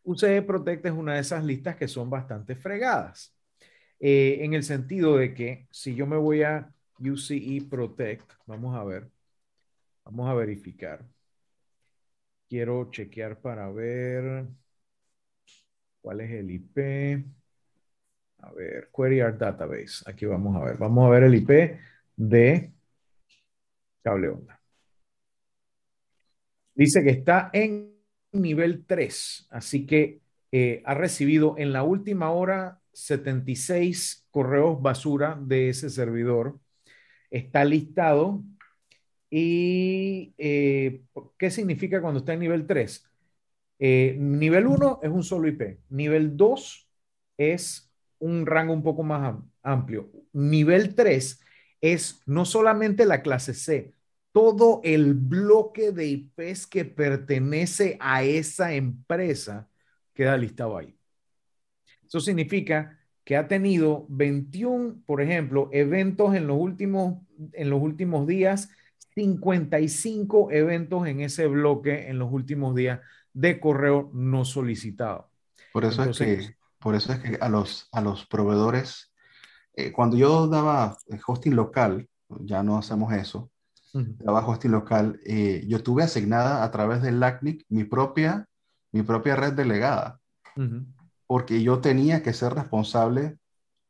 [0.04, 3.32] UCE Protect es una de esas listas que son bastante fregadas.
[4.00, 8.84] Eh, en el sentido de que si yo me voy a UCE Protect, vamos a
[8.86, 9.08] ver,
[10.04, 11.06] vamos a verificar.
[12.50, 14.48] Quiero chequear para ver
[16.02, 17.24] cuál es el IP.
[18.40, 20.10] A ver, Query Art Database.
[20.10, 20.78] Aquí vamos a ver.
[20.78, 21.80] Vamos a ver el IP
[22.16, 22.72] de
[24.02, 24.55] cable onda.
[26.76, 27.96] Dice que está en
[28.34, 30.20] nivel 3, así que
[30.52, 36.60] eh, ha recibido en la última hora 76 correos basura de ese servidor.
[37.32, 38.44] Está listado.
[39.30, 41.02] ¿Y eh,
[41.38, 43.06] qué significa cuando está en nivel 3?
[43.80, 45.80] Eh, nivel 1 es un solo IP.
[45.90, 46.90] Nivel 2
[47.38, 50.12] es un rango un poco más amplio.
[50.34, 51.40] Nivel 3
[51.82, 53.94] es no solamente la clase C,
[54.36, 59.69] todo el bloque de IPs que pertenece a esa empresa
[60.13, 60.93] queda listado ahí.
[62.06, 68.28] Eso significa que ha tenido 21, por ejemplo, eventos en los últimos, en los últimos
[68.28, 68.67] días,
[69.13, 73.00] 55 eventos en ese bloque en los últimos días
[73.32, 75.30] de correo no solicitado.
[75.71, 79.13] Por eso, es, que, por eso es que a los, a los proveedores,
[79.76, 82.10] eh, cuando yo daba hosting local,
[82.41, 83.50] ya no hacemos eso,
[84.18, 88.48] trabajo hosting local, eh, yo tuve asignada a través del LACNIC mi propia,
[88.92, 90.20] mi propia red delegada,
[91.28, 93.38] porque yo tenía que ser responsable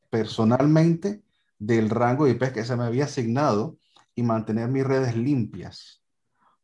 [0.09, 1.23] personalmente
[1.57, 3.77] del rango de IP que se me había asignado
[4.13, 6.01] y mantener mis redes limpias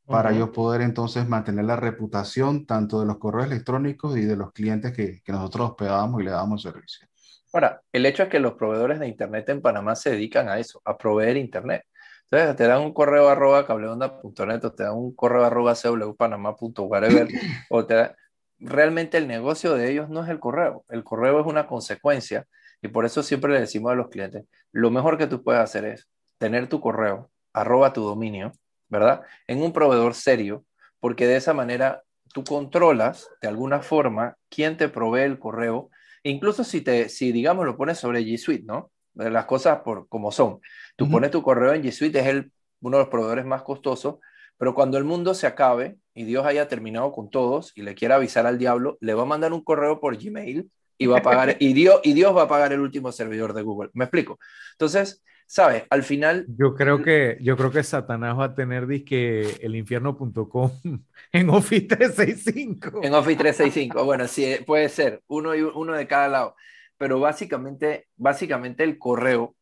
[0.06, 4.52] para yo poder entonces mantener la reputación tanto de los correos electrónicos y de los
[4.52, 7.08] clientes que, que nosotros hospedábamos y le dábamos servicio.
[7.54, 10.82] Ahora, el hecho es que los proveedores de Internet en Panamá se dedican a eso,
[10.86, 11.84] a proveer Internet.
[12.32, 17.28] Entonces, te dan un correo arroba cableonda.net o te dan un correo arroba cwpanamá.whatever
[17.70, 18.16] o te da...
[18.58, 20.86] Realmente el negocio de ellos no es el correo.
[20.88, 22.48] El correo es una consecuencia
[22.82, 25.86] y por eso siempre le decimos a los clientes, lo mejor que tú puedes hacer
[25.86, 28.54] es tener tu correo, arroba tu dominio,
[28.90, 29.22] ¿verdad?
[29.48, 30.66] En un proveedor serio,
[31.00, 35.90] porque de esa manera tú controlas de alguna forma quién te provee el correo,
[36.24, 38.92] incluso si te, si digamos lo pones sobre G Suite, ¿no?
[39.14, 40.60] Las cosas por como son.
[40.96, 44.16] Tú pones tu correo en G Suite, es el, uno de los proveedores más costosos,
[44.58, 48.16] pero cuando el mundo se acabe y Dios haya terminado con todos y le quiera
[48.16, 51.56] avisar al diablo, le va a mandar un correo por Gmail y va a pagar,
[51.60, 53.90] y Dios, y Dios va a pagar el último servidor de Google.
[53.94, 54.38] ¿Me explico?
[54.74, 55.84] Entonces, ¿sabes?
[55.90, 56.46] Al final...
[56.58, 60.72] Yo creo que, yo creo que Satanás va a tener disque elinfierno.com
[61.32, 63.00] en Office 365.
[63.02, 66.56] En Office 365, bueno, sí, puede ser, uno, y, uno de cada lado
[67.02, 69.56] pero básicamente, básicamente el correo,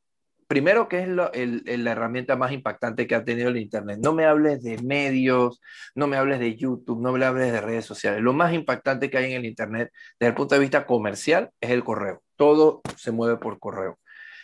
[0.46, 4.00] primero que es la herramienta más impactante que ha tenido el Internet.
[4.04, 5.62] No me hables de medios,
[5.96, 8.22] no me hables de YouTube, no me hables de redes sociales.
[8.22, 11.70] Lo más impactante que hay en el Internet desde el punto de vista comercial es
[11.70, 12.22] el correo.
[12.36, 13.98] Todo se mueve por correo.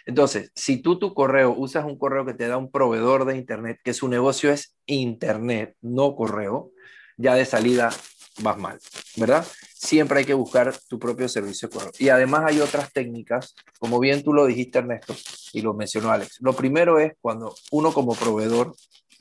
[0.06, 3.82] Entonces, si tú tu correo usas un correo que te da un proveedor de Internet,
[3.84, 6.72] que su negocio es Internet, no correo,
[7.18, 7.90] ya de salida
[8.42, 8.80] vas mal,
[9.18, 9.46] ¿verdad?
[9.78, 11.70] Siempre hay que buscar tu propio servicio.
[12.00, 15.14] Y además hay otras técnicas, como bien tú lo dijiste, Ernesto,
[15.52, 16.38] y lo mencionó Alex.
[16.40, 18.74] Lo primero es cuando uno como proveedor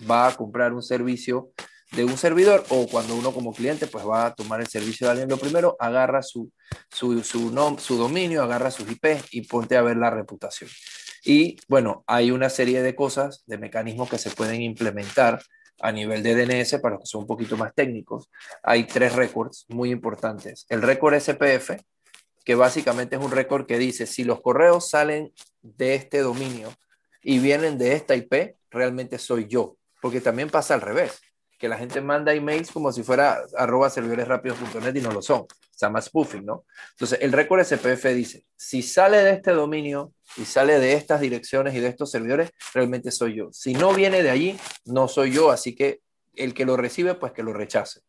[0.09, 1.51] va a comprar un servicio
[1.91, 5.13] de un servidor o cuando uno como cliente pues va a tomar el servicio de
[5.13, 6.51] alguien, lo primero agarra su,
[6.91, 10.71] su, su, su dominio, agarra sus IP y ponte a ver la reputación.
[11.25, 15.43] Y bueno, hay una serie de cosas, de mecanismos que se pueden implementar
[15.81, 18.31] a nivel de DNS para los que son un poquito más técnicos.
[18.63, 20.67] Hay tres récords muy importantes.
[20.69, 21.73] El récord SPF,
[22.45, 26.73] que básicamente es un récord que dice si los correos salen de este dominio
[27.23, 31.21] y vienen de esta IP, realmente soy yo, porque también pasa al revés
[31.59, 34.27] que la gente manda emails como si fuera arroba servidores
[34.95, 35.47] y no lo son.
[35.71, 36.65] Se llama spoofing, ¿no?
[36.93, 41.75] Entonces, el récord SPF dice, si sale de este dominio y sale de estas direcciones
[41.75, 43.49] y de estos servidores, realmente soy yo.
[43.53, 46.01] Si no viene de allí, no soy yo, así que
[46.35, 48.01] el que lo recibe, pues que lo rechace.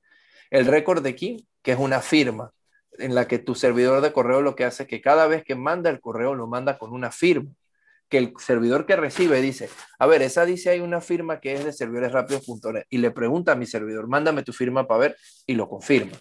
[0.50, 2.52] El récord de aquí, que es una firma
[2.98, 5.56] en la que tu servidor de correo lo que hace es que cada vez que
[5.56, 7.52] manda el correo, lo manda con una firma
[8.10, 11.66] que el servidor que recibe dice, a ver, esa dice hay una firma que es
[11.66, 15.68] de servidoresrápidos.net y le pregunta a mi servidor, mándame tu firma para ver y lo
[15.68, 16.16] confirma.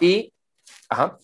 [0.00, 0.32] Y,
[0.88, 1.18] ajá.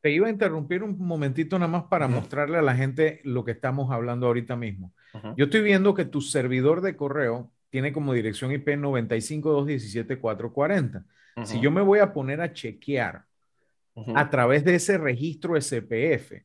[0.00, 3.52] Te iba a interrumpir un momentito nada más para mostrarle a la gente lo que
[3.52, 4.92] estamos hablando ahorita mismo.
[5.36, 11.04] Yo estoy viendo que tu servidor de correo tiene como dirección IP 95.217.440.
[11.44, 13.26] Si yo me voy a poner a chequear
[14.14, 16.42] a través de ese registro SPF,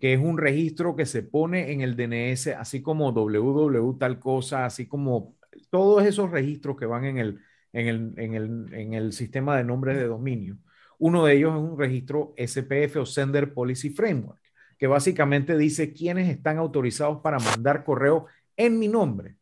[0.00, 4.64] que es un registro que se pone en el DNS, así como www tal cosa,
[4.64, 5.36] así como
[5.70, 7.40] todos esos registros que van en el,
[7.72, 10.58] en el, en el, en el sistema de nombres de dominio.
[10.98, 14.40] Uno de ellos es un registro SPF o Sender Policy Framework,
[14.78, 19.36] que básicamente dice quiénes están autorizados para mandar correo en mi nombre.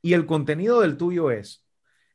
[0.00, 1.66] Y el contenido del tuyo es,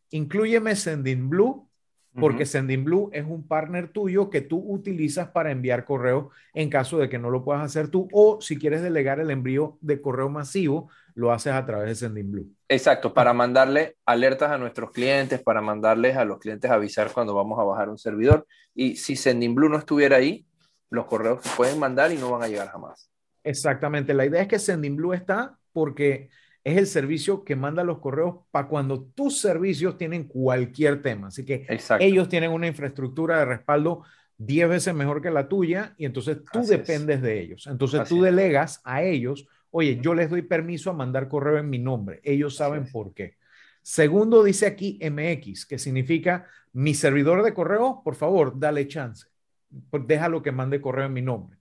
[0.09, 1.66] incluyeme Sendinblue
[2.13, 7.09] porque SendinBlue es un partner tuyo que tú utilizas para enviar correo en caso de
[7.09, 10.89] que no lo puedas hacer tú o si quieres delegar el envío de correo masivo,
[11.13, 12.51] lo haces a través de SendinBlue.
[12.69, 17.59] Exacto, para mandarle alertas a nuestros clientes, para mandarles a los clientes avisar cuando vamos
[17.59, 18.47] a bajar un servidor.
[18.73, 20.45] Y si SendinBlue no estuviera ahí,
[20.89, 23.09] los correos se pueden mandar y no van a llegar jamás.
[23.43, 26.29] Exactamente, la idea es que SendinBlue está porque
[26.67, 31.27] es el servicio que manda los correos para cuando tus servicios tienen cualquier tema.
[31.27, 31.65] Así que
[32.01, 34.03] ellos tienen una infraestructura de respaldo
[34.37, 37.67] 10 veces mejor que la tuya y entonces tú dependes de ellos.
[37.67, 41.79] Entonces tú delegas a ellos, oye, yo les doy permiso a mandar correo en mi
[41.79, 42.19] nombre.
[42.21, 43.37] Ellos saben por qué.
[43.81, 49.27] Segundo, dice aquí MX, que significa mi servidor de correo, por favor, dale chance.
[49.69, 51.59] Déjalo que mande correo en mi nombre.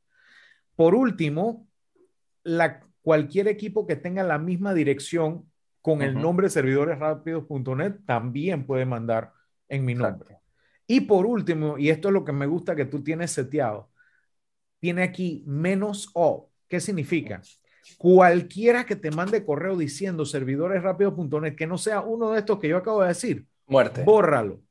[0.75, 1.69] Por último,
[2.43, 5.49] la cualquier equipo que tenga la misma dirección
[5.81, 9.31] con el nombre servidoresrápidos.net también puede mandar
[9.69, 10.39] en mi nombre.
[10.89, 13.93] Y por último, y esto es lo que me gusta que tú tienes seteado,
[14.81, 16.51] tiene aquí menos O.
[16.67, 17.41] ¿Qué significa?
[17.97, 22.77] Cualquiera que te mande correo diciendo servidoresrápidos.net, que no sea uno de estos que yo
[22.77, 24.03] acabo de decir, muerte.
[24.03, 24.63] Bórralo.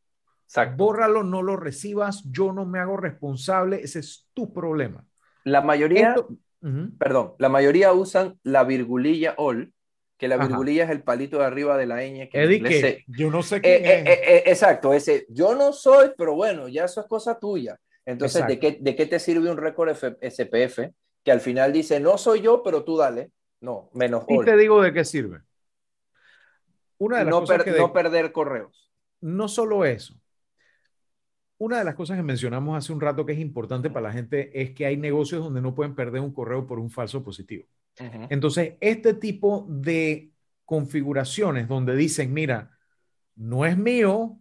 [0.76, 5.06] Bórralo, no lo recibas, yo no me hago responsable, ese es tu problema.
[5.46, 6.16] La mayoría,
[6.98, 9.72] Perdón, la mayoría usan la virgulilla all,
[10.18, 12.30] que la virgulilla es el palito de arriba de la ñ.
[12.30, 16.68] Que yo no sé qué eh, eh, eh, exacto, ese yo no soy, pero bueno,
[16.68, 17.78] ya eso es cosa tuya.
[18.06, 20.80] Entonces, ¿de qué, ¿de qué te sirve un récord SPF
[21.24, 23.32] que al final dice, no soy yo, pero tú dale?
[23.62, 25.42] No, menos Y te digo de qué sirve.
[26.98, 28.92] Una de las no, cosas que no perder correos.
[29.22, 30.16] No solo eso,
[31.58, 34.62] una de las cosas que mencionamos hace un rato que es importante para la gente
[34.62, 37.66] es que hay negocios donde no pueden perder un correo por un falso positivo.
[38.30, 40.32] Entonces, este tipo de
[40.66, 42.78] configuraciones donde dicen, mira,
[43.36, 44.38] no es mío,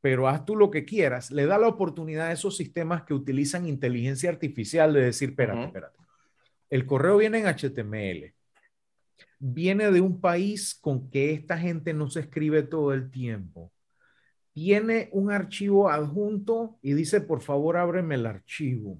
[0.00, 3.66] pero haz tú lo que quieras, le da la oportunidad a esos sistemas que utilizan
[3.66, 5.98] inteligencia artificial de decir, espérate, espérate.
[6.70, 8.34] El correo viene en HTML.
[9.38, 13.72] Viene de un país con que esta gente no se escribe todo el tiempo
[14.56, 18.98] tiene un archivo adjunto y dice, por favor, ábreme el archivo.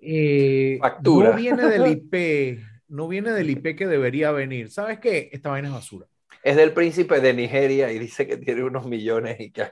[0.00, 4.68] Eh, no viene del IP, no viene del IP que debería venir.
[4.68, 5.30] ¿Sabes qué?
[5.32, 6.06] Esta vaina es basura.
[6.42, 9.70] Es del príncipe de Nigeria y dice que tiene unos millones y que...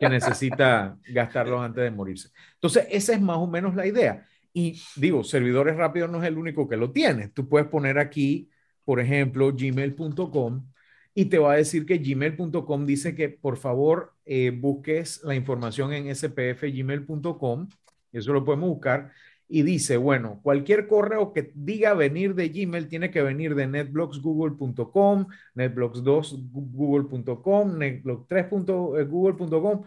[0.00, 2.30] que necesita gastarlos antes de morirse.
[2.54, 4.26] Entonces, esa es más o menos la idea.
[4.52, 7.28] Y digo, servidores rápidos no es el único que lo tiene.
[7.28, 8.50] Tú puedes poner aquí,
[8.84, 10.72] por ejemplo, gmail.com
[11.14, 15.92] y te va a decir que gmail.com dice que por favor eh, busques la información
[15.92, 17.68] en spfgmail.com,
[18.12, 19.12] eso lo podemos buscar,
[19.54, 25.26] y dice, bueno, cualquier correo que diga venir de Gmail tiene que venir de netblocksgoogle.com,
[25.54, 29.82] netblocks2google.com, netblocks3google.com,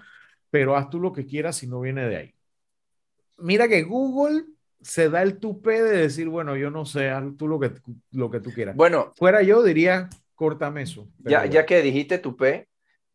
[0.52, 2.36] pero haz tú lo que quieras si no viene de ahí.
[3.40, 4.44] Mira que Google
[4.82, 7.72] se da el tupe de decir, bueno, yo no sé, haz tú lo que,
[8.12, 8.76] lo que tú quieras.
[8.76, 11.08] Bueno, fuera yo diría, córtame eso.
[11.20, 12.68] Ya, ya que dijiste tu P,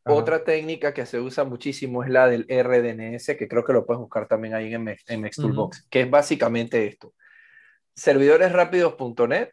[0.04, 4.00] Otra técnica que se usa muchísimo es la del RDNS, que creo que lo puedes
[4.00, 7.14] buscar también ahí en, en Toolbox, que es básicamente esto.
[7.94, 9.50] Servidoresrápidos.net,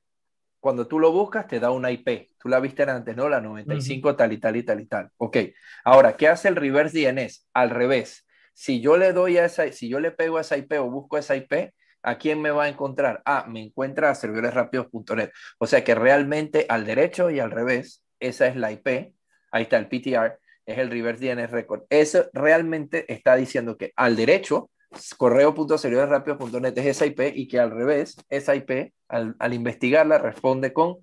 [0.59, 2.31] cuando tú lo buscas, te da una IP.
[2.39, 3.29] Tú la viste antes, ¿no?
[3.29, 5.09] La 95 tal y tal y tal y tal.
[5.17, 5.37] Ok.
[5.83, 7.47] Ahora, ¿qué hace el reverse DNS?
[7.53, 8.25] Al revés.
[8.53, 11.17] Si yo le doy a esa, si yo le pego a esa IP o busco
[11.17, 13.21] esa IP, ¿a quién me va a encontrar?
[13.25, 15.31] Ah, me encuentra a servidoresrápidos.net.
[15.59, 19.13] O sea que realmente al derecho y al revés, esa es la IP
[19.51, 21.83] ahí está el PTR, es el reverse DNS record.
[21.89, 24.69] Eso realmente está diciendo que al derecho,
[25.17, 30.97] correo.servidores es esa IP y que al revés, esa IP, al, al investigarla, responde con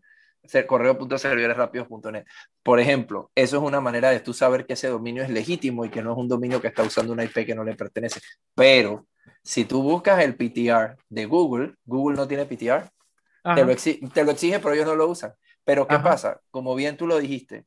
[0.66, 1.56] correo.servidores
[2.62, 5.90] Por ejemplo, eso es una manera de tú saber que ese dominio es legítimo y
[5.90, 8.20] que no es un dominio que está usando una IP que no le pertenece.
[8.54, 9.06] Pero
[9.42, 12.90] si tú buscas el PTR de Google, Google no tiene PTR,
[13.54, 13.76] te lo,
[14.10, 15.34] te lo, exige, pero ellos no lo usan.
[15.64, 16.40] Pero ¿qué pasa?
[16.50, 17.66] Como bien tú lo dijiste,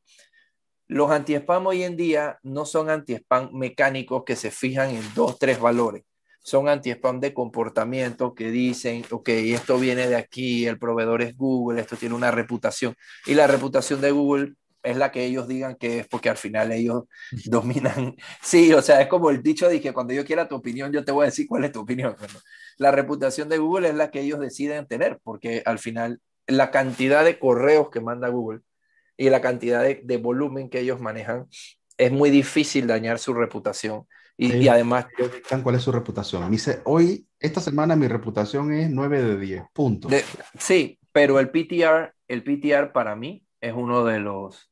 [0.88, 5.60] los anti-spam hoy en día no son anti-spam mecánicos que se fijan en dos, tres
[5.60, 6.04] valores.
[6.42, 11.80] Son anti-spam de comportamiento que dicen, ok, esto viene de aquí, el proveedor es Google,
[11.80, 12.94] esto tiene una reputación.
[13.26, 16.72] Y la reputación de Google es la que ellos digan que es porque al final
[16.72, 17.04] ellos
[17.44, 18.16] dominan.
[18.42, 21.04] Sí, o sea, es como el dicho de que cuando yo quiera tu opinión, yo
[21.04, 22.16] te voy a decir cuál es tu opinión.
[22.78, 27.24] la reputación de Google es la que ellos deciden tener, porque al final la cantidad
[27.24, 28.60] de correos que manda Google
[29.16, 31.46] y la cantidad de, volumen que ellos manejan,
[31.96, 34.06] es muy difícil dañar su reputación.
[34.36, 35.06] Y, además...
[35.64, 36.44] ¿Cuál es su reputación?
[36.44, 40.08] Me dice, hoy, esta semana mi reputación es 9 de 10, punto.
[40.56, 44.70] sí, pero el PTR, el PTR para mí es uno de los,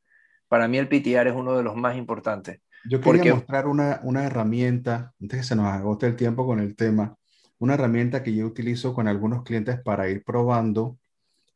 [0.49, 2.61] para mí el PTR es uno de los más importantes.
[2.89, 6.77] Yo quería mostrar una, una herramienta, antes que se nos agote el tiempo con el
[6.77, 7.17] tema,
[7.59, 10.99] una herramienta que yo utilizo con algunos clientes para ir probando.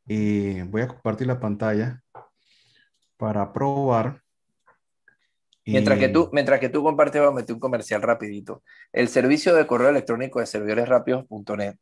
[0.09, 2.03] Eh, voy a compartir la pantalla
[3.16, 4.22] para probar.
[5.66, 8.64] Mientras, que tú, mientras que tú compartes, voy a meter un comercial rapidito.
[8.93, 11.76] El servicio de correo electrónico de servidoresrápidos.net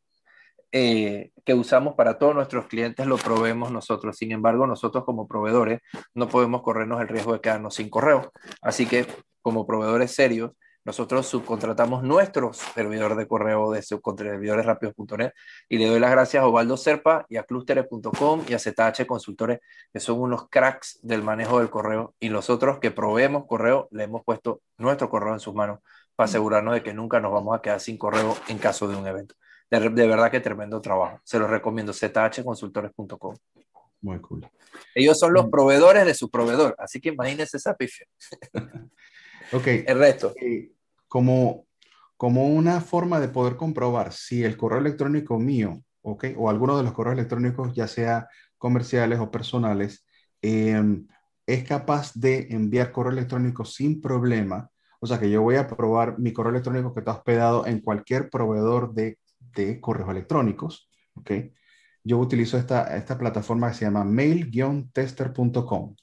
[0.71, 4.17] eh, que usamos para todos nuestros clientes lo proveemos nosotros.
[4.17, 5.81] Sin embargo, nosotros como proveedores
[6.13, 8.31] no podemos corrernos el riesgo de quedarnos sin correo.
[8.61, 9.07] Así que
[9.41, 10.51] como proveedores serios,
[10.85, 15.33] nosotros subcontratamos nuestro servidor de correo de subcontravidoresrápidos.net
[15.67, 19.59] y le doy las gracias a Ovaldo Serpa y a Clusteres.com y a ZH Consultores,
[19.91, 22.15] que son unos cracks del manejo del correo.
[22.19, 25.79] Y nosotros que proveemos correo, le hemos puesto nuestro correo en sus manos
[26.15, 29.05] para asegurarnos de que nunca nos vamos a quedar sin correo en caso de un
[29.05, 29.35] evento.
[29.69, 31.19] De, verdad que tremendo trabajo.
[31.23, 33.35] Se los recomiendo, zhconsultores.com.
[34.01, 34.49] Muy cool.
[34.95, 35.49] Ellos son los mm.
[35.49, 38.07] proveedores de su proveedor, así que imagínense esa pifia.
[39.51, 39.65] Ok.
[39.65, 40.31] El resto.
[41.07, 41.65] como,
[42.17, 46.83] como una forma de poder comprobar si el correo electrónico mío, ok, o alguno de
[46.83, 48.27] los correos electrónicos, ya sea
[48.59, 50.05] comerciales o personales,
[50.43, 51.07] em,
[51.47, 54.69] es capaz de enviar correo electrónico sin problema.
[54.99, 58.29] O sea que yo voy a probar mi correo electrónico que está hospedado en cualquier
[58.29, 59.17] proveedor de,
[59.53, 60.89] de correos electrónicos.
[61.15, 61.31] ¿ok?
[62.03, 65.95] Yo utilizo esta, esta plataforma que se llama mail-tester.com.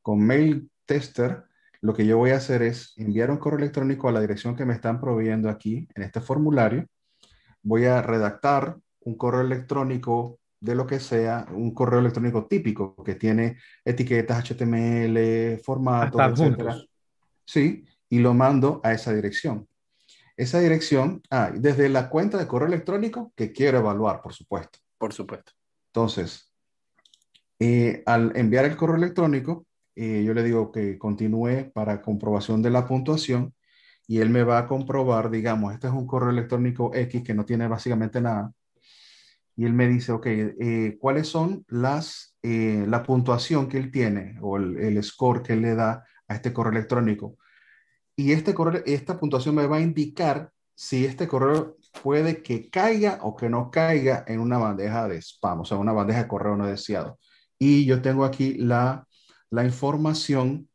[0.00, 1.44] Con Mail Tester
[1.82, 4.64] lo que yo voy a hacer es enviar un correo electrónico a la dirección que
[4.64, 6.86] me están proveyendo aquí en este formulario.
[7.60, 13.16] Voy a redactar un correo electrónico de lo que sea, un correo electrónico típico que
[13.16, 16.72] tiene etiquetas HTML, formatos, etc.
[17.44, 19.66] Sí, y lo mando a esa dirección.
[20.42, 24.80] Esa dirección, ah, desde la cuenta de correo electrónico que quiero evaluar, por supuesto.
[24.98, 25.52] Por supuesto.
[25.86, 26.52] Entonces,
[27.60, 32.70] eh, al enviar el correo electrónico, eh, yo le digo que continúe para comprobación de
[32.70, 33.54] la puntuación
[34.08, 37.44] y él me va a comprobar, digamos, este es un correo electrónico X que no
[37.44, 38.50] tiene básicamente nada.
[39.54, 44.56] Y él me dice, ok, eh, ¿cuáles son las, la puntuación que él tiene o
[44.56, 47.36] el, el, score que él le da a este correo electrónico?
[48.16, 53.18] Y este correo, esta puntuación me va a indicar si este correo puede que caiga
[53.22, 56.56] o que no caiga en una bandeja de spam, o sea, una bandeja de correo
[56.56, 57.18] no deseado.
[57.58, 59.06] Y yo tengo aquí la
[59.52, 60.68] la información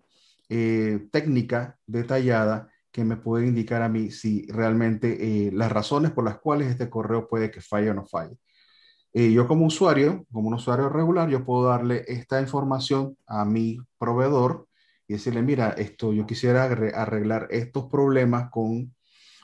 [0.50, 6.24] eh, técnica detallada que me puede indicar a mí si realmente eh, las razones por
[6.24, 8.38] las cuales este correo puede que falle o no falle.
[9.14, 13.80] Eh, yo como usuario, como un usuario regular, yo puedo darle esta información a mi
[13.98, 14.67] proveedor
[15.08, 18.94] y decirle, mira, esto yo quisiera arreglar estos problemas con,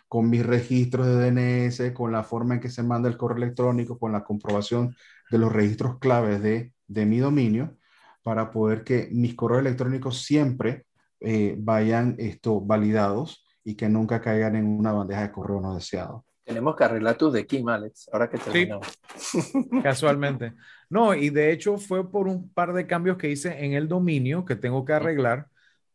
[0.07, 3.97] con mis registros de DNS, con la forma en que se manda el correo electrónico,
[3.97, 4.95] con la comprobación
[5.31, 7.77] de los registros claves de, de mi dominio
[8.23, 10.85] para poder que mis correos electrónicos siempre
[11.19, 16.25] eh, vayan esto, validados y que nunca caigan en una bandeja de correo no deseado.
[16.43, 18.87] Tenemos que arreglar tus de Kim, Alex, ahora que terminamos.
[19.83, 20.53] casualmente.
[20.89, 24.43] No, y de hecho fue por un par de cambios que hice en el dominio
[24.43, 25.47] que tengo que arreglar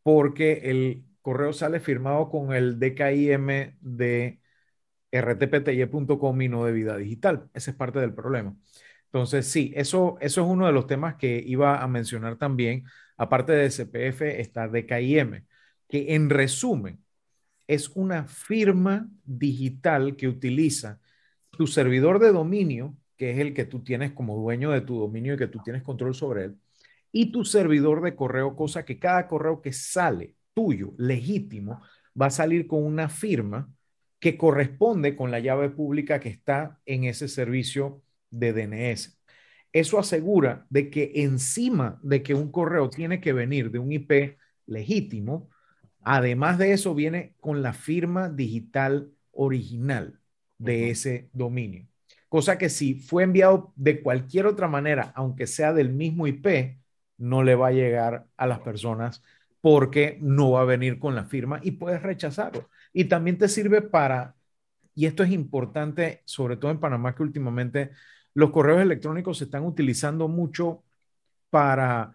[0.03, 4.39] porque el correo sale firmado con el DKIM de
[5.11, 7.49] rtpty.com y no de vida digital.
[7.53, 8.55] Ese es parte del problema.
[9.05, 12.85] Entonces, sí, eso, eso es uno de los temas que iba a mencionar también.
[13.17, 15.45] Aparte de CPF, está DKIM,
[15.87, 17.03] que en resumen
[17.67, 20.99] es una firma digital que utiliza
[21.51, 25.35] tu servidor de dominio, que es el que tú tienes como dueño de tu dominio
[25.35, 26.57] y que tú tienes control sobre él,
[27.11, 31.81] y tu servidor de correo, cosa que cada correo que sale tuyo, legítimo,
[32.19, 33.71] va a salir con una firma
[34.19, 39.17] que corresponde con la llave pública que está en ese servicio de DNS.
[39.71, 44.37] Eso asegura de que encima de que un correo tiene que venir de un IP
[44.65, 45.49] legítimo,
[46.01, 50.19] además de eso viene con la firma digital original
[50.57, 51.87] de ese dominio.
[52.29, 56.78] Cosa que si fue enviado de cualquier otra manera, aunque sea del mismo IP,
[57.19, 59.23] no le va a llegar a las personas
[59.61, 62.69] porque no va a venir con la firma y puedes rechazarlo.
[62.93, 64.35] Y también te sirve para,
[64.95, 67.91] y esto es importante, sobre todo en Panamá, que últimamente
[68.33, 70.83] los correos electrónicos se están utilizando mucho
[71.49, 72.13] para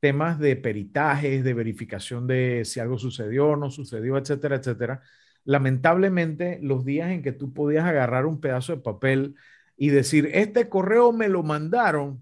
[0.00, 5.02] temas de peritajes, de verificación de si algo sucedió o no sucedió, etcétera, etcétera.
[5.44, 9.36] Lamentablemente, los días en que tú podías agarrar un pedazo de papel
[9.76, 12.20] y decir, este correo me lo mandaron,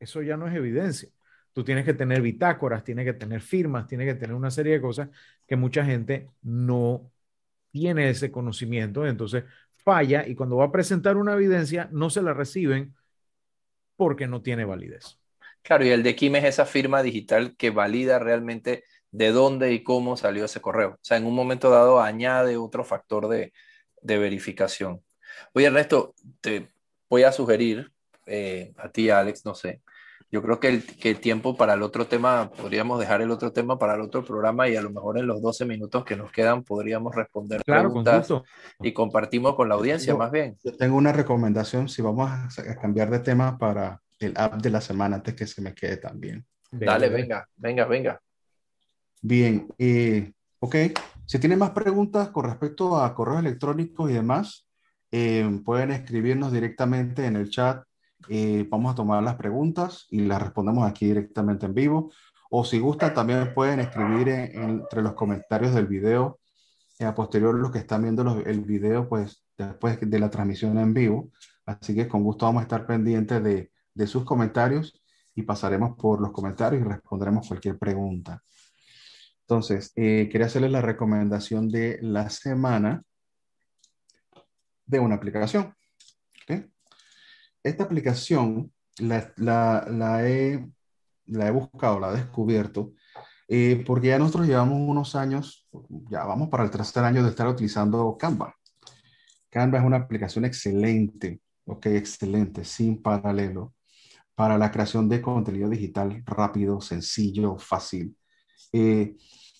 [0.00, 1.10] eso ya no es evidencia.
[1.52, 4.80] Tú tienes que tener bitácoras, tienes que tener firmas, tienes que tener una serie de
[4.80, 5.08] cosas
[5.46, 7.10] que mucha gente no
[7.70, 9.44] tiene ese conocimiento, entonces
[9.76, 12.94] falla y cuando va a presentar una evidencia no se la reciben
[13.96, 15.18] porque no tiene validez.
[15.62, 19.82] Claro, y el de Kim es esa firma digital que valida realmente de dónde y
[19.82, 20.90] cómo salió ese correo.
[20.94, 23.52] O sea, en un momento dado añade otro factor de,
[24.02, 25.02] verificación.
[25.52, 26.68] Oye, Ernesto, te
[27.08, 27.92] voy a sugerir
[28.26, 29.82] eh, a ti, Alex, no sé,
[30.32, 33.78] yo creo que el, que tiempo para el otro tema, podríamos dejar el otro tema
[33.78, 36.64] para el otro programa y a lo mejor en los 12 minutos que nos quedan
[36.64, 38.32] podríamos responder preguntas
[38.80, 40.56] y compartimos con la audiencia más bien.
[40.64, 42.48] Yo tengo una recomendación, si vamos a,
[42.80, 46.46] cambiar de tema para el app de la semana antes que se me quede también.
[46.70, 48.20] Dale, venga, venga, venga.
[49.20, 50.76] Bien, eh, ok.
[51.26, 54.66] Si tienen más preguntas con respecto a correos electrónicos y demás,
[55.10, 57.84] eh, pueden escribirnos directamente en el chat
[58.28, 62.10] eh, vamos a tomar las preguntas y las respondemos aquí directamente en vivo.
[62.50, 66.40] O si gusta, también pueden escribir entre los comentarios del video.
[66.98, 70.92] Eh, a posterior, los que están viendo el video, pues después de la transmisión en
[70.92, 71.30] vivo.
[71.66, 75.02] Así que con gusto vamos a estar pendientes de, de sus comentarios
[75.34, 78.42] y pasaremos por los comentarios y responderemos cualquier pregunta.
[79.42, 83.02] Entonces, eh, quería hacerles la recomendación de la semana
[84.86, 85.74] de una aplicación.
[87.62, 89.32] Esta aplicación la,
[90.28, 90.66] he,
[91.26, 92.92] la, he, buscado, la he descubierto,
[93.48, 95.68] eh, porque ya nosotros llevamos unos años,
[96.10, 98.54] ya vamos para el tercer año de estar utilizando Canva.
[99.50, 103.74] Canva es una aplicación excelente, ok, excelente, sin paralelo,
[104.34, 108.16] para la creación de contenido digital rápido, sencillo, fácil,
[108.72, 109.16] eh,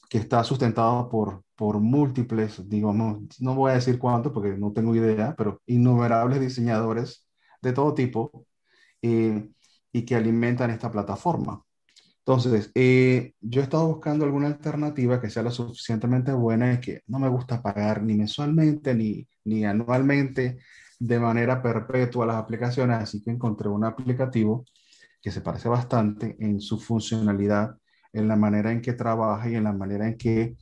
[0.08, 4.94] que está sustentado por, por múltiples, digamos, no voy a decir cuántos porque no tengo
[4.94, 7.21] idea, pero innumerables diseñadores
[7.62, 8.46] de todo tipo
[9.02, 9.48] eh,
[9.92, 11.62] y que alimentan esta plataforma.
[12.18, 17.02] Entonces, eh, yo he estado buscando alguna alternativa que sea lo suficientemente buena y que
[17.08, 20.58] no me gusta pagar ni mensualmente ni, ni anualmente
[21.00, 24.64] de manera perpetua las aplicaciones, así que encontré un aplicativo
[25.20, 27.76] que se parece bastante en su funcionalidad,
[28.12, 30.56] en la manera en que trabaja y en la manera en que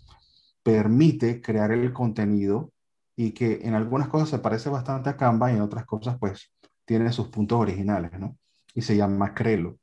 [0.62, 2.72] permite crear el contenido
[3.16, 6.50] y que en algunas cosas se parece bastante a Canva y en otras cosas pues
[6.90, 8.36] tiene sus puntos originales, ¿no?
[8.74, 9.78] Y se llama Crelo.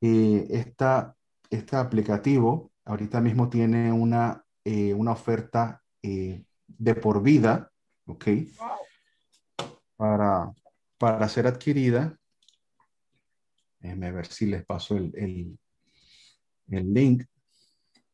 [0.00, 1.14] Y esta,
[1.50, 7.70] este aplicativo ahorita mismo tiene una, eh, una oferta eh, de por vida,
[8.06, 8.28] ¿ok?
[9.94, 10.50] Para,
[10.96, 12.16] para ser adquirida.
[13.78, 15.58] Déjenme ver si les paso el, el,
[16.70, 17.24] el link.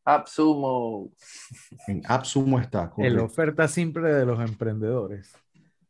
[0.04, 1.12] AppSumo.
[1.86, 2.92] En AppSumo está.
[2.96, 5.32] En la oferta simple de los emprendedores.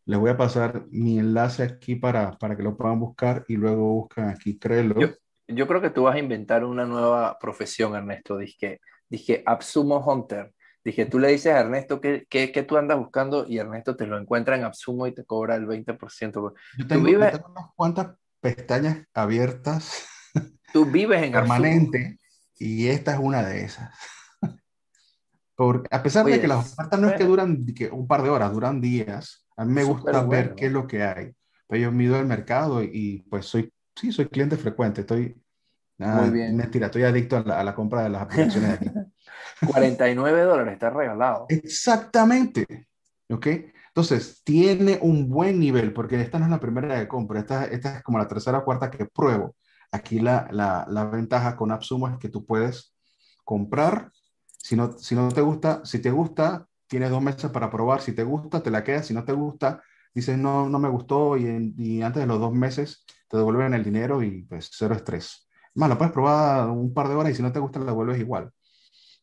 [0.09, 3.93] Les voy a pasar mi enlace aquí para, para que lo puedan buscar y luego
[3.93, 4.95] buscan aquí Crelo.
[5.47, 8.39] Yo, creo que tú vas a inventar una nueva profesión, Ernesto.
[8.39, 8.81] Dije,
[9.11, 10.55] dije Absumo Hunter.
[10.83, 14.19] Dije, tú le dices a Ernesto que, que, tú andas buscando y Ernesto te lo
[14.19, 16.55] encuentra en Absumo y te cobra el 20%.
[16.79, 17.33] Yo tengo, vives...
[17.33, 20.07] yo tengo unas cuantas pestañas abiertas.
[20.73, 22.19] Tú vives en Permanente
[22.57, 23.91] y esta es una de esas.
[25.55, 28.31] Porque a pesar de que las ofertas no es que duran que un par de
[28.31, 31.35] horas, duran días, a mí me gusta ver qué es lo que hay.
[31.67, 35.01] Pero yo mido el mercado y, pues soy, sí, soy cliente frecuente.
[35.01, 35.37] Estoy,
[35.99, 36.57] Muy bien.
[36.57, 38.91] Mentira, estoy adicto a la, compra de las aplicaciones de aquí.
[39.67, 41.47] 49 dólares, está regalado.
[41.49, 42.87] Exactamente.
[43.29, 43.49] ¿Ok?
[43.89, 47.97] Entonces, tiene un buen nivel, porque esta no es la primera que compro, esta, esta
[47.97, 49.57] es como la tercera o cuarta que pruebo.
[49.91, 52.95] Aquí la, la, la ventaja con AppSumo es que tú puedes
[53.43, 54.13] comprar,
[54.47, 58.12] si no, si no te gusta, si te gusta, tienes dos meses para probar, si
[58.12, 59.82] te gusta, te la quedas, si no te gusta,
[60.14, 63.84] dices, no, no me gustó y, y antes de los dos meses te devuelven el
[63.84, 65.49] dinero y pues cero estrés.
[65.74, 68.18] Más, lo puedes probar un par de horas y si no te gusta, la devuelves
[68.18, 68.51] igual.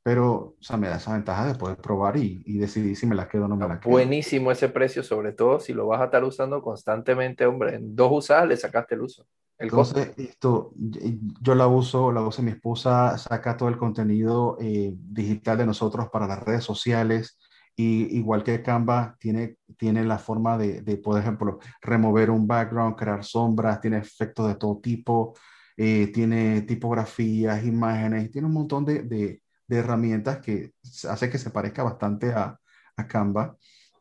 [0.04, 3.16] Pero, o sea, me da esa ventaja de poder probar y, y decidir si me
[3.16, 3.92] la quedo o no me la quedo.
[3.92, 7.76] Buenísimo ese precio, sobre todo si lo vas a estar usando constantemente, hombre.
[7.76, 9.26] En dos usadas le sacaste el uso.
[9.58, 14.94] El Entonces, esto, yo la uso, la usa mi esposa, saca todo el contenido eh,
[14.96, 17.40] digital de nosotros para las redes sociales.
[17.76, 22.96] Y igual que Canva, tiene, tiene la forma de, de, por ejemplo, remover un background,
[22.96, 25.34] crear sombras, tiene efectos de todo tipo,
[25.78, 30.74] eh, tiene tipografías, imágenes, tiene un montón de, de, de, herramientas que
[31.10, 32.58] hace que se parezca bastante a,
[32.96, 33.58] a Canva.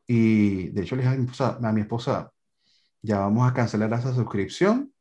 [0.07, 2.31] Y de hecho le dije a mi, esposa, a mi esposa,
[3.03, 4.93] ya vamos a cancelar esa suscripción.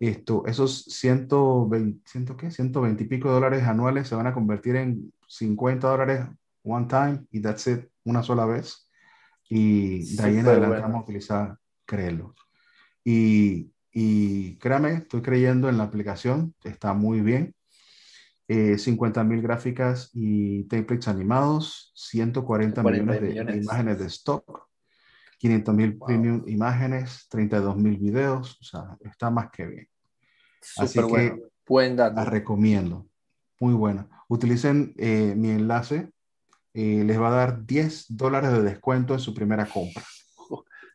[0.00, 2.50] Esto, esos 120, ¿100 qué?
[2.50, 6.26] 120 y pico dólares anuales se van a convertir en 50 dólares
[6.62, 8.88] one time y that's it, una sola vez.
[9.48, 10.82] Y de ahí en adelante bueno.
[10.82, 12.34] vamos a utilizar Crelo.
[13.04, 17.54] Y, y créame, estoy creyendo en la aplicación, está muy bien.
[18.48, 24.68] Eh, 50 mil gráficas y templates animados, 140 millones de, millones de, imágenes de stock,
[25.38, 26.06] 500 mil wow.
[26.06, 29.88] premium imágenes, 32 mil videos, o sea, está más que bien.
[30.60, 31.36] Super Así bueno.
[31.36, 32.16] que Buen dato.
[32.16, 33.06] la recomiendo,
[33.58, 34.08] muy buena.
[34.28, 36.11] Utilicen eh, mi enlace
[36.74, 40.02] eh, les va a dar 10 dólares de descuento en su primera compra.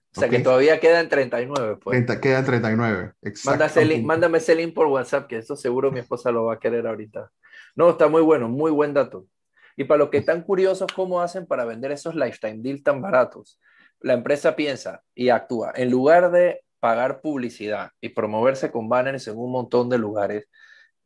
[0.09, 0.39] O sea okay.
[0.39, 2.19] que todavía quedan 39, pues.
[2.19, 3.81] Quedan 39, exacto.
[4.01, 7.29] Mándame ese link por WhatsApp, que eso seguro mi esposa lo va a querer ahorita.
[7.75, 9.27] No, está muy bueno, muy buen dato.
[9.75, 13.59] Y para los que están curiosos, ¿cómo hacen para vender esos lifetime deals tan baratos?
[13.99, 15.71] La empresa piensa y actúa.
[15.75, 20.49] En lugar de pagar publicidad y promoverse con banners en un montón de lugares,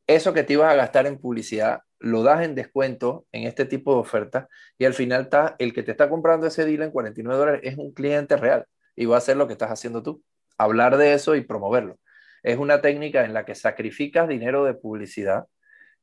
[0.07, 3.93] eso que te ibas a gastar en publicidad lo das en descuento en este tipo
[3.93, 4.47] de ofertas
[4.78, 7.78] y al final está, el que te está comprando ese deal en 49 dólares es
[7.78, 10.24] un cliente real y va a hacer lo que estás haciendo tú,
[10.58, 11.99] hablar de eso y promoverlo.
[12.43, 15.45] Es una técnica en la que sacrificas dinero de publicidad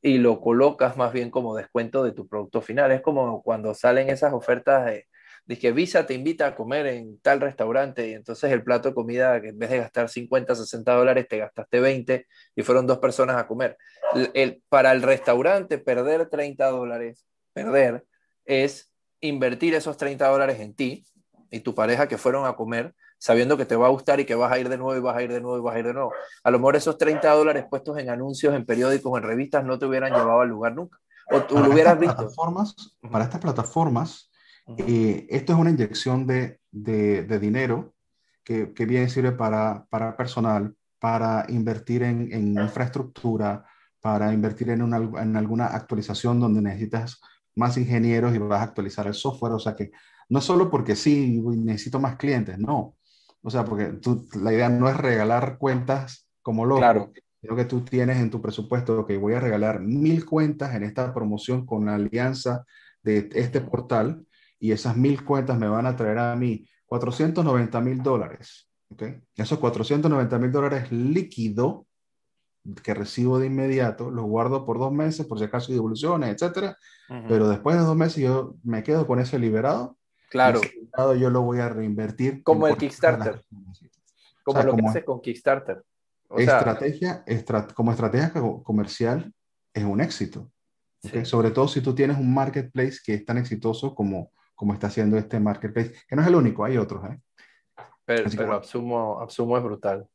[0.01, 2.93] y lo colocas más bien como descuento de tu producto final.
[2.93, 4.93] Es como cuando salen esas ofertas
[5.49, 9.41] Dice Visa te invita a comer en tal restaurante y entonces el plato de comida,
[9.41, 13.37] que en vez de gastar 50, 60 dólares, te gastaste 20 y fueron dos personas
[13.37, 13.79] a comer.
[14.15, 18.05] El, el, para el restaurante, perder 30 dólares, perder,
[18.45, 21.07] es invertir esos 30 dólares en ti
[21.51, 24.35] y tu pareja que fueron a comer, sabiendo que te va a gustar y que
[24.35, 25.87] vas a ir de nuevo y vas a ir de nuevo y vas a ir
[25.87, 26.13] de nuevo.
[26.45, 29.87] A lo mejor esos 30 dólares puestos en anuncios, en periódicos, en revistas, no te
[29.87, 30.99] hubieran llevado al lugar nunca.
[31.31, 32.17] O tú lo hubieras visto.
[32.17, 32.75] Plataformas,
[33.11, 34.31] para estas plataformas,
[34.77, 37.95] eh, esto es una inyección de, de, de dinero
[38.45, 43.65] que, que, bien sirve para, para personal, para invertir en, en infraestructura,
[44.01, 47.21] para invertir en, una, en alguna actualización donde necesitas
[47.55, 49.53] más ingenieros y vas a actualizar el software.
[49.53, 49.91] O sea que
[50.29, 52.97] no solo porque sí, necesito más clientes, no.
[53.43, 56.81] O sea, porque tú, la idea no es regalar cuentas como loco.
[56.81, 57.13] Claro.
[57.41, 61.15] Sino que tú tienes en tu presupuesto que voy a regalar mil cuentas en esta
[61.15, 62.65] promoción con la alianza
[63.03, 64.27] de este portal
[64.59, 68.69] y esas mil cuentas me van a traer a mí 490 mil dólares.
[68.91, 69.21] ¿okay?
[69.37, 71.87] Esos 490 mil dólares líquido
[72.83, 76.77] que recibo de inmediato, los guardo por dos meses por si acaso hay devoluciones, etcétera.
[77.09, 77.25] Uh -huh.
[77.29, 79.97] Pero después de dos meses yo me quedo con ese liberado.
[80.31, 80.61] Claro.
[80.61, 82.43] Ese liberado yo lo voy a reinvertir.
[82.43, 83.45] Como el Kickstarter.
[83.49, 85.83] Como o sea, lo como que hace con Kickstarter.
[86.29, 87.23] O estrategia, sea...
[87.27, 88.33] estra como estrategia
[88.63, 89.33] comercial
[89.73, 90.51] es un éxito.
[91.05, 91.25] ¿okay?
[91.25, 91.31] Sí.
[91.31, 95.17] Sobre todo si tú tienes un marketplace que es tan exitoso como, como está haciendo
[95.17, 97.05] este marketplace, que no es el único, hay otros.
[97.05, 97.21] ¿eh?
[98.05, 100.09] Pero, pero Absumo, Absumo es brutal.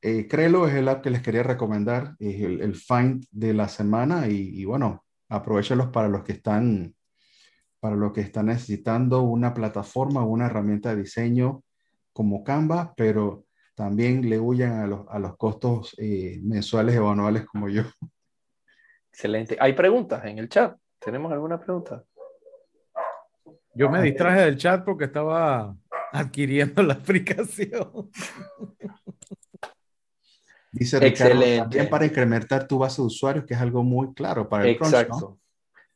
[0.00, 3.68] Eh, Crelo es el app que les quería recomendar, es el, el find de la
[3.68, 6.94] semana y, y, bueno, aprovechenlos para los que están
[7.78, 11.62] para los que están necesitando una plataforma, una herramienta de diseño
[12.14, 13.44] como Canva, pero
[13.74, 17.82] también le huyan a los, a los costos eh, mensuales o anuales como yo.
[19.12, 19.58] Excelente.
[19.60, 20.74] ¿Hay preguntas en el chat?
[20.98, 22.02] ¿Tenemos alguna pregunta?
[23.80, 25.74] Yo me distraje del chat porque estaba
[26.12, 28.10] adquiriendo la aplicación.
[30.70, 31.60] Dice Ricardo, Excelente.
[31.62, 35.16] también para incrementar tu base de usuarios, que es algo muy claro para el Exacto.
[35.16, 35.40] Crunch, ¿no?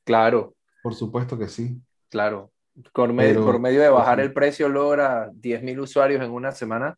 [0.03, 0.55] Claro.
[0.83, 1.79] Por supuesto que sí.
[2.09, 2.51] Claro.
[2.95, 6.97] Por medio, Pero, por medio de bajar el precio logra 10.000 usuarios en una semana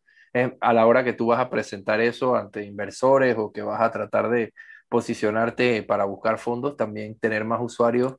[0.60, 3.90] a la hora que tú vas a presentar eso ante inversores o que vas a
[3.90, 4.54] tratar de
[4.88, 8.14] posicionarte para buscar fondos, también tener más usuarios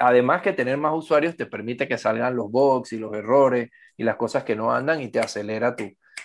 [0.00, 4.02] además que tener más usuarios te permite que salgan los bugs y los errores y
[4.02, 5.84] las cosas que no andan y te acelera tu,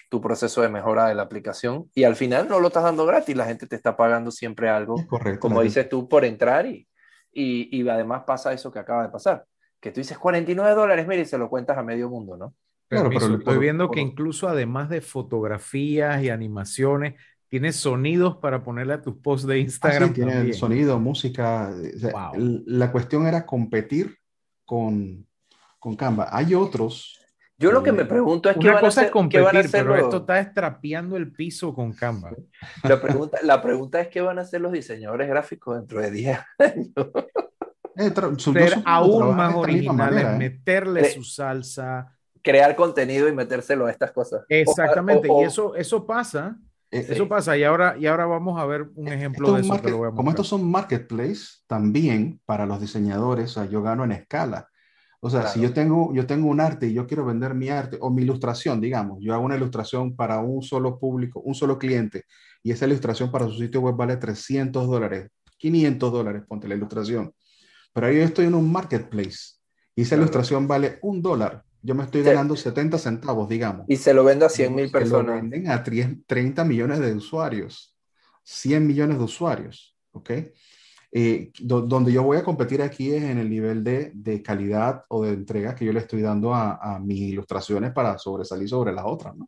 [0.10, 1.90] tu proceso de mejora de la aplicación.
[1.94, 4.96] Y al final no lo estás dando gratis, la gente te está pagando siempre algo,
[5.08, 6.88] correcto, como dices tú, por entrar y,
[7.32, 9.46] y, y, además pasa eso que acaba de pasar,
[9.80, 12.54] que tú dices 49 dólares, mire, y se lo cuentas a medio mundo, ¿no?
[12.88, 17.16] Claro, pero estoy viendo que incluso además de fotografías y animaciones,
[17.56, 20.04] tienes sonidos para ponerle a tus posts de Instagram.
[20.04, 21.74] Ah, sí, tiene sonido, música.
[22.66, 24.18] La cuestión era competir
[24.66, 25.26] con,
[25.80, 26.28] con Canva.
[26.34, 27.18] Hay otros.
[27.58, 29.60] Yo lo que me pregunto es qué van, cosa a hacer, es competir, van a
[29.62, 32.32] hacer pero esto está estrapeando el piso con Canva.
[32.84, 36.40] La pregunta, la pregunta es qué van a hacer los diseñadores gráficos dentro de 10
[36.60, 36.92] años.
[37.96, 44.44] Eh, Ser aún más originales, meterle su salsa, crear contenido y metérselo a estas cosas.
[44.50, 46.58] Exactamente, y eso, eso pasa.
[46.96, 49.78] Eh, eso eh, pasa, y ahora, y ahora vamos a ver un ejemplo de eso.
[50.16, 54.70] como estos son marketplace, también para los diseñadores, o sea, yo gano en escala.
[55.20, 57.98] O sea, si yo tengo, yo tengo un arte y yo quiero vender mi arte
[58.00, 62.26] o mi ilustración, digamos, yo hago una ilustración para un solo público, un solo cliente,
[62.64, 67.34] y esa ilustración para su sitio web vale 300 dólares, 500 dólares, ponte la ilustración.
[67.92, 69.56] Pero ahí yo estoy en un marketplace
[69.96, 73.86] y esa ilustración vale un dólar yo me estoy ganando 70 centavos, digamos.
[73.88, 75.36] Y se lo vendo a 100 mil personas.
[75.36, 77.96] Lo venden a 30 millones de usuarios,
[78.44, 80.32] 100 millones de usuarios, ¿ok?
[81.12, 85.24] Eh, donde yo voy a competir aquí es en el nivel de, de calidad o
[85.24, 89.06] de entrega que yo le estoy dando a, a mis ilustraciones para sobresalir sobre las
[89.06, 89.48] otras, ¿no?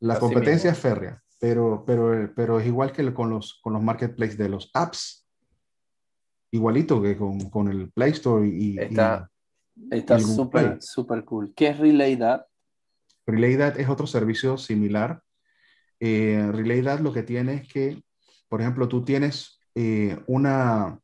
[0.00, 4.36] La competencia es férrea, pero, pero, pero es igual que con los, con los marketplaces
[4.36, 5.26] de los apps.
[6.50, 9.30] Igualito que con, con el Play Store y, Está,
[9.90, 11.52] Está súper, súper cool.
[11.54, 12.46] ¿Qué es RelayDat?
[13.26, 15.22] RelayDat es otro servicio similar.
[16.00, 18.02] Eh, RelayDat lo que tiene es que,
[18.48, 21.00] por ejemplo, tú tienes eh, una,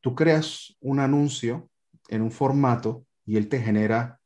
[0.00, 1.70] tú creas un anuncio
[2.08, 4.20] en un formato y él te genera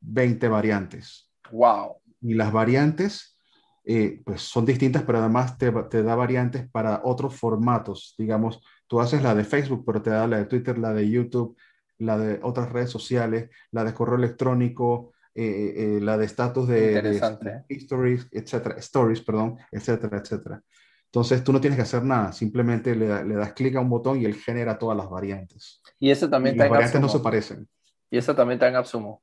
[0.00, 1.30] 20 variantes.
[1.50, 1.96] Wow.
[2.20, 3.36] Y las variantes,
[3.84, 8.14] eh, pues son distintas, pero además te, te, da variantes para otros formatos.
[8.18, 11.56] Digamos, tú haces la de Facebook, pero te da la de Twitter, la de YouTube,
[11.98, 16.66] la de otras redes sociales, la de correo electrónico, eh, eh, eh, la de estatus
[16.66, 17.20] de,
[17.68, 20.62] stories, etcétera, stories, perdón, etcétera, etcétera.
[21.04, 24.24] Entonces tú no tienes que hacer nada, simplemente le, das clic a un botón y
[24.24, 25.80] él genera todas las variantes.
[25.98, 27.68] Y eso también está las variantes no se parecen.
[28.10, 29.22] Y eso también está en Absumo.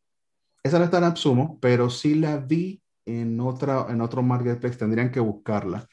[0.64, 5.12] Esa no está en Absumo, pero sí la vi en, otra, en otro marketplace, tendrían
[5.12, 5.88] que buscarla,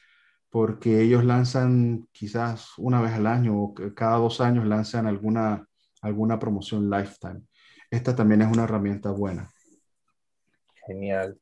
[0.49, 5.67] porque ellos lanzan quizás una vez al año o cada dos años lanzan alguna
[6.03, 7.41] alguna promoción lifetime.
[7.89, 9.49] Esta también es una herramienta buena.
[10.85, 11.39] Genial.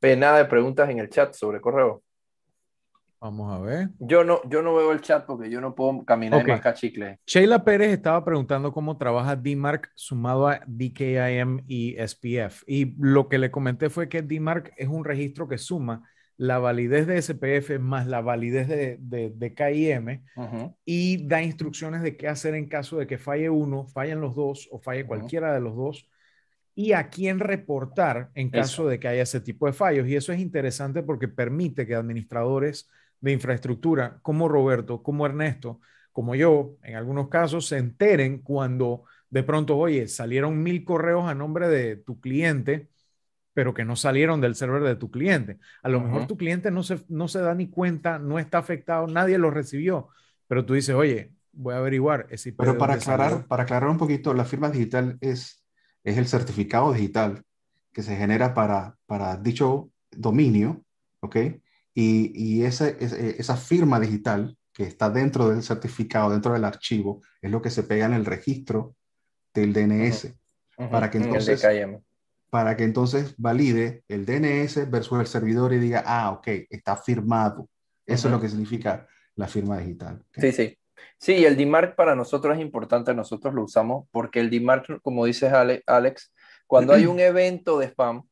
[0.00, 2.02] Ve, nada de preguntas en el chat sobre correo.
[3.20, 3.90] Vamos a ver.
[4.00, 6.60] Yo no, yo no veo el chat porque yo no puedo caminar okay.
[6.60, 7.20] más chicle.
[7.24, 12.64] Sheila Pérez estaba preguntando cómo trabaja DMARC sumado a DKIM y SPF.
[12.66, 16.02] Y lo que le comenté fue que DMARC es un registro que suma
[16.36, 20.22] la validez de SPF más la validez de, de, KIM
[20.84, 24.68] y da instrucciones de qué hacer en caso de que falle uno, fallen los dos
[24.72, 26.08] o falle cualquiera de los dos
[26.74, 30.08] y a quién reportar en caso de que haya ese tipo de fallos.
[30.08, 32.88] Y eso es interesante porque permite que administradores
[33.20, 35.80] de infraestructura como Roberto, como Ernesto,
[36.12, 41.34] como yo, en algunos casos, se enteren cuando de pronto, oye, salieron mil correos a
[41.34, 42.88] nombre de tu cliente
[43.54, 45.58] pero que no salieron del server de tu cliente.
[45.82, 49.06] A lo mejor tu cliente no se, no se da ni cuenta, no está afectado,
[49.06, 50.08] nadie lo recibió,
[50.46, 52.26] pero tú dices, oye, voy a averiguar.
[52.30, 55.64] Ese pero para aclarar, para aclarar un poquito, la firma digital es,
[56.02, 57.42] es el certificado digital
[57.92, 60.82] que se genera para, para dicho dominio,
[61.20, 61.36] ¿ok?
[61.94, 67.50] Y, y esa, esa firma digital que está dentro del certificado, dentro del archivo, es
[67.50, 68.96] lo que se pega en el registro
[69.52, 70.34] del DNS.
[70.90, 71.62] Para que entonces
[72.52, 77.66] para que entonces valide el DNS versus el servidor y diga, ah, ok, está firmado.
[78.04, 80.22] Eso es lo que significa la firma digital.
[80.36, 80.78] Sí, sí.
[81.16, 85.50] Sí, el DMARC para nosotros es importante, nosotros lo usamos porque el DMARC, como dices
[85.50, 86.34] Alex,
[86.66, 88.24] cuando hay un evento de spam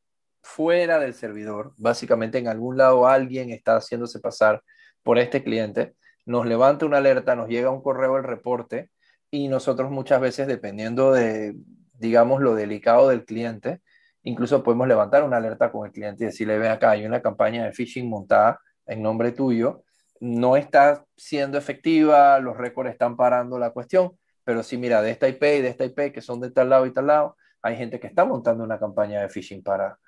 [0.42, 4.62] fuera del servidor, básicamente en algún lado alguien está haciéndose pasar
[5.02, 5.94] por este cliente,
[6.26, 8.90] nos levanta una alerta, nos llega un correo el reporte
[9.30, 11.56] y nosotros muchas veces, dependiendo de,
[11.94, 13.80] digamos, lo delicado del cliente,
[14.22, 17.64] Incluso podemos levantar una alerta con el cliente y decirle, ve acá, hay una campaña
[17.64, 19.84] de phishing montada en nombre tuyo,
[20.20, 24.12] no está siendo efectiva, los récords están parando la cuestión,
[24.44, 26.86] pero sí, mira, de esta IP y de esta IP que son de tal lado
[26.86, 29.98] y tal lado, hay gente que está montando una campaña de phishing para,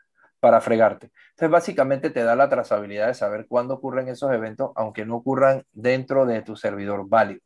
[0.40, 1.10] para fregarte.
[1.30, 5.64] Entonces, básicamente te da la trazabilidad de saber cuándo ocurren esos eventos, aunque no ocurran
[5.72, 7.40] dentro de tu servidor válido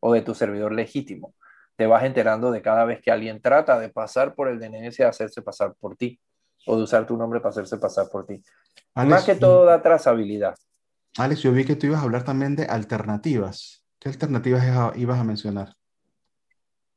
[0.00, 1.34] o de tu servidor legítimo.
[1.76, 5.02] Te vas enterando de cada vez que alguien trata de pasar por el DNS y
[5.02, 6.20] hacerse pasar por ti
[6.66, 8.42] o de usar tu nombre para hacerse pasar por ti.
[8.94, 10.54] Más que todo da trazabilidad.
[11.18, 13.84] Alex, yo vi que tú ibas a hablar también de alternativas.
[13.98, 15.76] ¿Qué alternativas ibas a mencionar?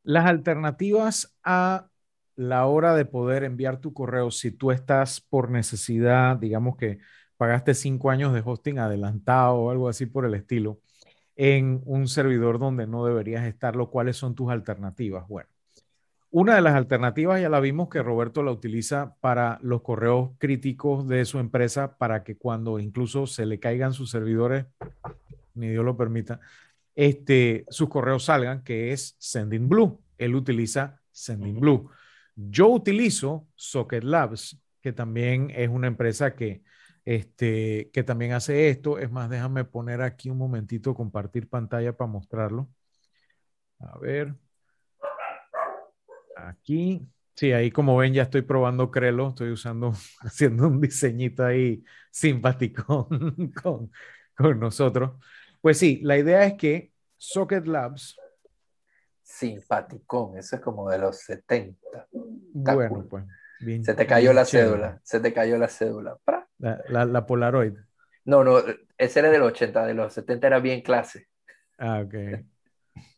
[0.03, 1.87] Las alternativas a
[2.35, 6.99] la hora de poder enviar tu correo, si tú estás por necesidad, digamos que
[7.37, 10.79] pagaste cinco años de hosting adelantado o algo así por el estilo,
[11.35, 15.27] en un servidor donde no deberías estarlo, ¿cuáles son tus alternativas?
[15.27, 15.49] Bueno,
[16.31, 21.07] una de las alternativas ya la vimos que Roberto la utiliza para los correos críticos
[21.07, 24.65] de su empresa para que cuando incluso se le caigan sus servidores,
[25.53, 26.41] ni Dios lo permita,
[26.93, 30.01] este, sus correos salgan, que es Sending Blue.
[30.17, 31.89] Él utiliza Sending Blue.
[32.35, 36.63] Yo utilizo Socket Labs, que también es una empresa que,
[37.05, 38.99] este, que también hace esto.
[38.99, 42.69] Es más, déjame poner aquí un momentito, compartir pantalla para mostrarlo.
[43.79, 44.35] A ver.
[46.35, 47.07] Aquí.
[47.35, 53.09] Sí, ahí como ven ya estoy probando Crelo, estoy usando, haciendo un diseñito ahí simpático
[53.61, 53.91] con,
[54.35, 55.19] con nosotros.
[55.61, 58.17] Pues sí, la idea es que Socket Labs
[59.25, 62.07] simpaticón, eso es como de los 70.
[62.53, 63.25] bueno, pues.
[63.83, 66.17] se te cayó la cédula, se te cayó la cédula.
[66.57, 67.73] La, la, Polaroid.
[68.23, 68.59] No, no,
[68.97, 71.27] ese era del 80, de los 70 era bien clase.
[71.77, 72.13] Ah, ok.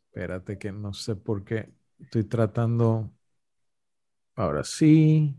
[0.06, 1.70] Espérate que no sé por qué
[2.00, 3.12] estoy tratando.
[4.36, 5.36] Ahora sí.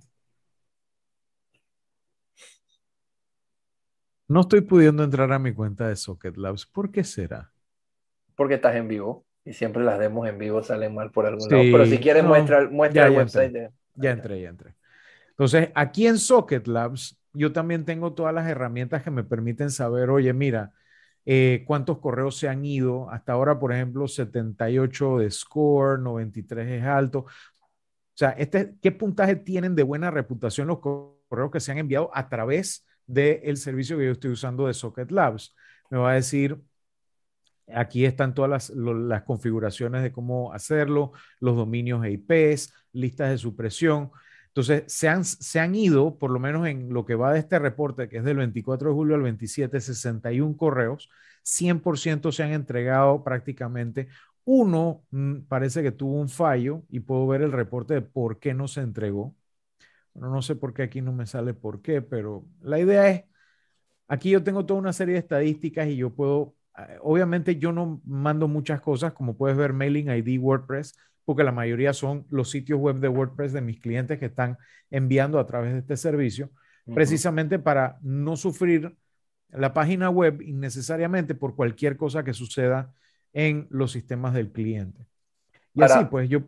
[4.29, 6.67] No estoy pudiendo entrar a mi cuenta de Socket Labs.
[6.67, 7.51] ¿Por qué será?
[8.37, 11.63] Porque estás en vivo y siempre las demos en vivo salen mal por algún lado.
[11.63, 13.73] Pero si quieres, muestra, muestra el website.
[13.95, 14.75] Ya entré, ya entré.
[15.31, 20.11] Entonces, aquí en Socket Labs, yo también tengo todas las herramientas que me permiten saber,
[20.11, 20.73] oye, mira,
[21.27, 23.11] eh, cuántos correos se han ido.
[23.11, 27.21] Hasta ahora, por ejemplo, 78 de score, 93 es alto.
[27.21, 27.29] O
[28.15, 32.29] sea, este, ¿qué puntaje tienen de buena reputación los correos que se han enviado a
[32.29, 35.55] través del servicio que yo estoy usando de Socket Labs?
[35.91, 36.61] Me va a decir
[37.75, 44.11] Aquí están todas las, configuraciones de cómo hacerlo, los dominios e IPs, listas de supresión.
[44.49, 47.59] Entonces, se han, se han ido, por lo menos en lo que va de este
[47.59, 51.11] reporte, que es del 24 de julio al 27, 61 correos,
[51.43, 54.09] 100% se han entregado prácticamente.
[54.45, 58.55] Uno mm, parece que tuvo un fallo y puedo ver el reporte de por qué
[58.55, 59.35] no se entregó.
[60.15, 63.25] Bueno, no sé por qué aquí no me sale por qué, pero la idea es,
[64.09, 68.01] aquí yo tengo toda una serie de estadísticas y yo puedo eh, obviamente yo no
[68.05, 70.95] mando muchas cosas, como puedes ver, Mailing ID, WordPress,
[71.29, 74.57] porque la mayoría son los sitios web de WordPress de mis clientes que están
[74.91, 76.49] enviando a través de este servicio,
[76.95, 78.97] precisamente para no sufrir
[79.51, 82.95] la página web innecesariamente por cualquier cosa que suceda
[83.35, 85.05] en los sistemas del cliente.
[85.75, 86.45] Y así, pues yo...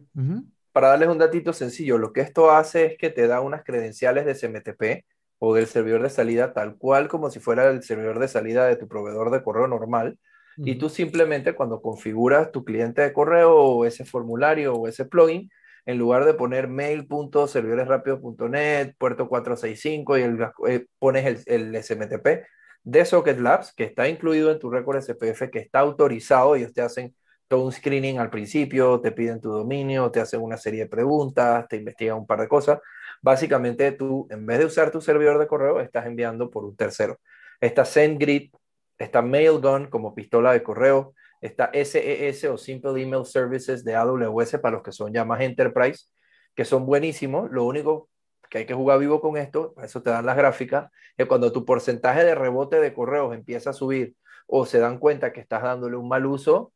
[0.72, 4.24] Para darles un datito sencillo, lo que esto hace es que te da unas credenciales
[4.24, 5.04] de SMTP
[5.40, 8.76] o del servidor de salida tal cual como si fuera el servidor de salida de
[8.76, 10.18] tu proveedor de correo normal.
[10.62, 15.50] Y tú simplemente cuando configuras tu cliente de correo o ese formulario o ese plugin,
[15.86, 20.38] en lugar de poner mail.servidoresrápidos.net, puerto 465 y el,
[20.68, 22.44] eh, pones el, el, SMTP
[22.82, 26.80] de Socket Labs, que está incluido en tu récord SPF, que está autorizado, ellos te
[26.82, 27.14] hacen
[27.48, 31.68] todo un screening al principio, te piden tu dominio, te hacen una serie de preguntas,
[31.68, 32.78] te investigan un par de cosas
[33.22, 37.20] básicamente tú, en vez de usar tu servidor de correo, estás enviando por un tercero.
[37.60, 38.50] Está SendGrid,
[39.00, 44.76] está Mailgun como pistola de correo, está SES o Simple Email Services de AWS para
[44.76, 46.06] los que son ya más enterprise,
[46.54, 47.50] que son buenísimos.
[47.50, 48.10] Lo único
[48.50, 51.64] que hay que jugar vivo con esto, eso te dan las gráficas, es cuando tu
[51.64, 54.14] porcentaje de rebote de correos empieza a subir
[54.46, 56.72] o se dan cuenta que estás dándole un mal uso,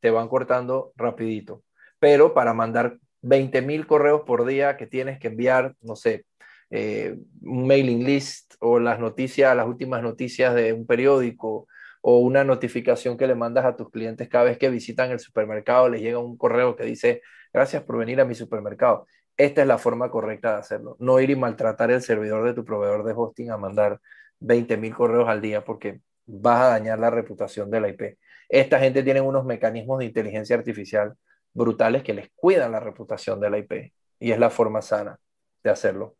[0.00, 1.62] te van cortando rapidito.
[2.00, 6.26] Pero para mandar 20 mil correos por día que tienes que enviar, no sé,
[6.70, 11.68] eh, un mailing list o las noticias, las últimas noticias de un periódico
[12.00, 15.88] o una notificación que le mandas a tus clientes cada vez que visitan el supermercado,
[15.88, 19.06] les llega un correo que dice, gracias por venir a mi supermercado.
[19.36, 20.96] Esta es la forma correcta de hacerlo.
[20.98, 24.00] No ir y maltratar el servidor de tu proveedor de hosting a mandar
[24.40, 28.18] 20 mil correos al día porque vas a dañar la reputación de la IP.
[28.48, 31.14] Esta gente tiene unos mecanismos de inteligencia artificial
[31.52, 35.18] brutales que les cuidan la reputación de la IP y es la forma sana
[35.62, 36.16] de hacerlo.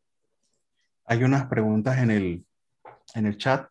[1.06, 2.44] Hay unas preguntas en el,
[3.14, 3.68] en el chat.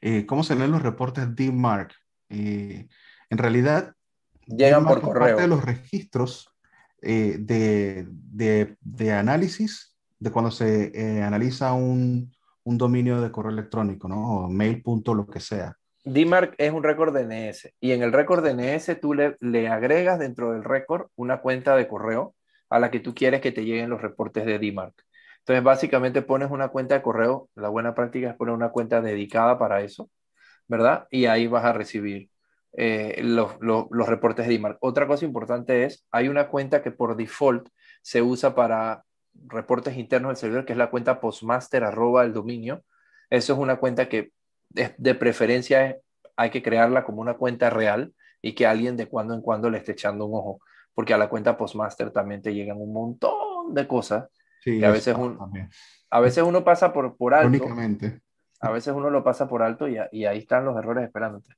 [0.00, 1.92] Eh, ¿Cómo se leen los reportes DMARC?
[2.28, 2.86] Eh,
[3.30, 3.94] en realidad,
[4.46, 5.20] llegan por correo.
[5.20, 6.50] Parte de los registros
[7.00, 12.32] eh, de, de, de, análisis de cuando se analiza un,
[12.64, 14.44] un, dominio de correo electrónico, ¿no?
[14.44, 14.82] O mail.
[14.84, 15.76] lo que sea.
[16.04, 20.52] DMARC es un récord DNS y en el récord DNS tú le, le agregas dentro
[20.52, 22.34] del récord una cuenta de correo
[22.70, 25.05] a la que tú quieres que te lleguen los reportes de DMARC.
[25.46, 29.60] Entonces, básicamente pones una cuenta de correo, la buena práctica es poner una cuenta dedicada
[29.60, 30.10] para eso,
[30.66, 31.06] ¿verdad?
[31.08, 32.30] Y ahí vas a recibir
[32.72, 34.78] eh, los, los, reportes de DMARC.
[34.80, 37.68] Otra cosa importante es, hay una cuenta que por default
[38.02, 39.04] se usa para
[39.46, 42.82] reportes internos del servidor, que es la cuenta postmaster arroba el dominio.
[43.30, 44.32] Eso es una cuenta que
[44.70, 45.96] de, preferencia
[46.34, 49.78] hay que crearla como una cuenta real y que alguien de cuando en cuando le
[49.78, 50.60] esté echando un ojo,
[50.92, 54.28] porque a la cuenta postmaster también te llegan un montón de cosas
[54.72, 55.16] que a veces,
[56.10, 57.48] a veces uno pasa por, por alto.
[57.48, 58.20] Únicamente.
[58.60, 61.54] A veces uno lo pasa por alto y, y ahí están los errores esperándote.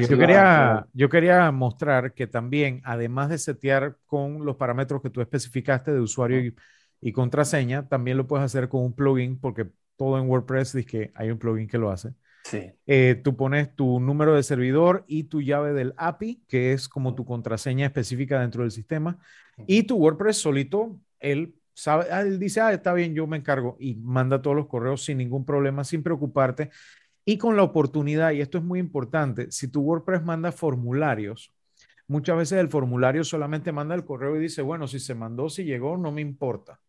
[0.00, 5.20] yo, quería, yo quería mostrar que también, además de setear con los parámetros que tú
[5.20, 6.54] especificaste de usuario y,
[7.00, 11.12] y contraseña, también lo puedes hacer con un plugin, porque todo en WordPress dice que
[11.14, 12.14] hay un plugin que lo hace.
[12.44, 12.72] Sí.
[12.86, 17.14] Eh, tú pones tu número de servidor y tu llave del API, que es como
[17.14, 19.18] tu contraseña específica dentro del sistema,
[19.66, 23.76] y tu WordPress solito, él sabe, ah, él dice, ah, está bien, yo me encargo
[23.80, 26.70] y manda todos los correos sin ningún problema, sin preocuparte.
[27.24, 31.52] Y con la oportunidad, y esto es muy importante, si tu WordPress manda formularios,
[32.08, 35.64] muchas veces el formulario solamente manda el correo y dice, bueno, si se mandó, si
[35.64, 36.80] llegó, no me importa.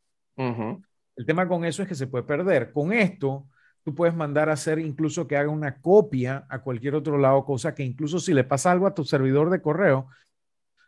[1.15, 2.71] El tema con eso es que se puede perder.
[2.71, 3.47] Con esto,
[3.83, 7.75] tú puedes mandar a hacer incluso que haga una copia a cualquier otro lado, cosa
[7.75, 10.07] que incluso si le pasa algo a tu servidor de correo,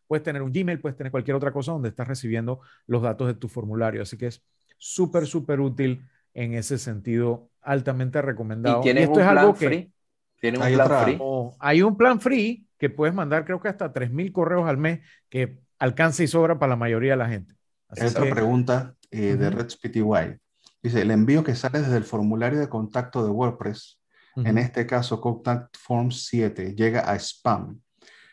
[0.08, 3.34] puedes tener un Gmail, puedes tener cualquier otra cosa donde estás recibiendo los datos de
[3.34, 4.02] tu formulario.
[4.02, 4.44] Así que es
[4.78, 8.82] súper, súper útil en ese sentido, altamente recomendado.
[8.84, 9.92] ¿Y, esto es algo que
[10.40, 11.20] ¿Tiene un plan free?
[11.60, 15.00] hay un plan free que puedes mandar creo que hasta 3.000 correos al mes
[15.30, 17.56] que alcanza y sobra para la mayoría de la gente.
[17.88, 19.70] Así Otra pregunta eh, de Red
[20.04, 20.40] White.
[20.82, 24.02] Dice, el envío que sale desde el formulario de contacto de WordPress,
[24.36, 27.80] en este caso Contact Form 7, llega a spam.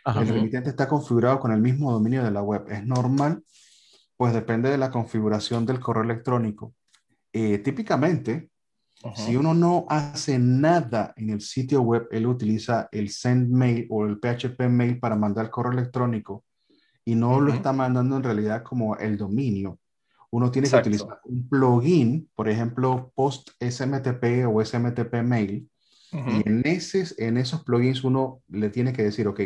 [0.04, 2.64] El remitente está configurado con el mismo dominio de la web.
[2.68, 3.42] ¿Es normal?
[4.16, 6.74] Pues depende de la configuración del correo electrónico.
[7.32, 8.50] Eh, típicamente,
[9.14, 14.04] si uno no hace nada en el sitio web, él utiliza el send mail o
[14.04, 16.44] el PHP mail para mandar correo electrónico
[17.04, 19.78] y no lo está mandando en realidad como el dominio
[20.30, 25.68] uno tiene que utilizar un plugin, por ejemplo, Post SMTP o SMTP Mail,
[26.12, 29.40] y en, ese, en esos plugins uno le tiene que decir, ok,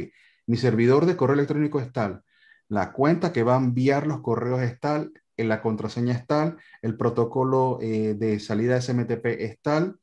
[0.47, 2.22] mi servidor de correo electrónico es tal,
[2.68, 6.97] la cuenta que va a enviar los correos es tal, la contraseña es tal, el
[6.97, 9.97] protocolo eh, de salida SMTP es tal,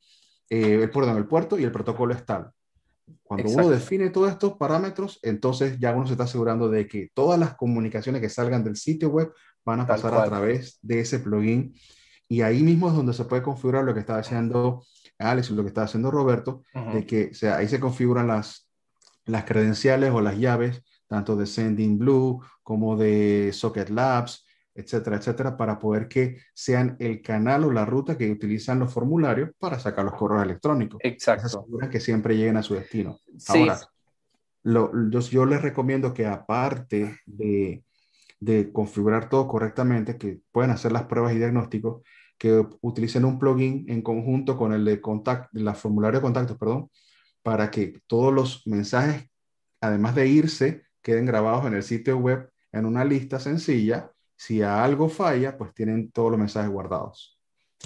[0.50, 2.50] eh, el, perdón, el puerto y el protocolo es tal.
[3.22, 7.38] Cuando uno define todos estos parámetros, entonces ya uno se está asegurando de que todas
[7.38, 9.32] las comunicaciones que salgan del sitio web
[9.64, 11.74] van a pasar a través de ese plugin.
[12.28, 14.84] Y ahí mismo es donde se puede configurar lo que está haciendo
[15.18, 16.62] Alex y lo que está haciendo Roberto,
[16.92, 18.61] de que sea, ahí se configuran las,
[19.24, 25.56] las credenciales o las llaves, tanto de Sending Blue como de Socket Labs, etcétera, etcétera,
[25.56, 30.04] para poder que sean el canal o la ruta que utilizan los formularios para sacar
[30.04, 30.98] los correos electrónicos.
[31.02, 31.66] Exacto.
[31.90, 33.18] que siempre lleguen a su destino.
[33.48, 33.80] Ahora,
[34.62, 37.84] lo, yo, yo, les recomiendo que aparte de,
[38.40, 42.02] de configurar todo correctamente, que pueden hacer las pruebas y diagnósticos,
[42.38, 46.90] que utilicen un plugin en conjunto con el de contacto, la formulario de contactos, perdón,
[47.42, 49.28] para que todos los mensajes,
[49.80, 54.10] además de irse, queden grabados en el sitio web en una lista sencilla.
[54.36, 57.38] Si algo falla, pues tienen todos los mensajes guardados.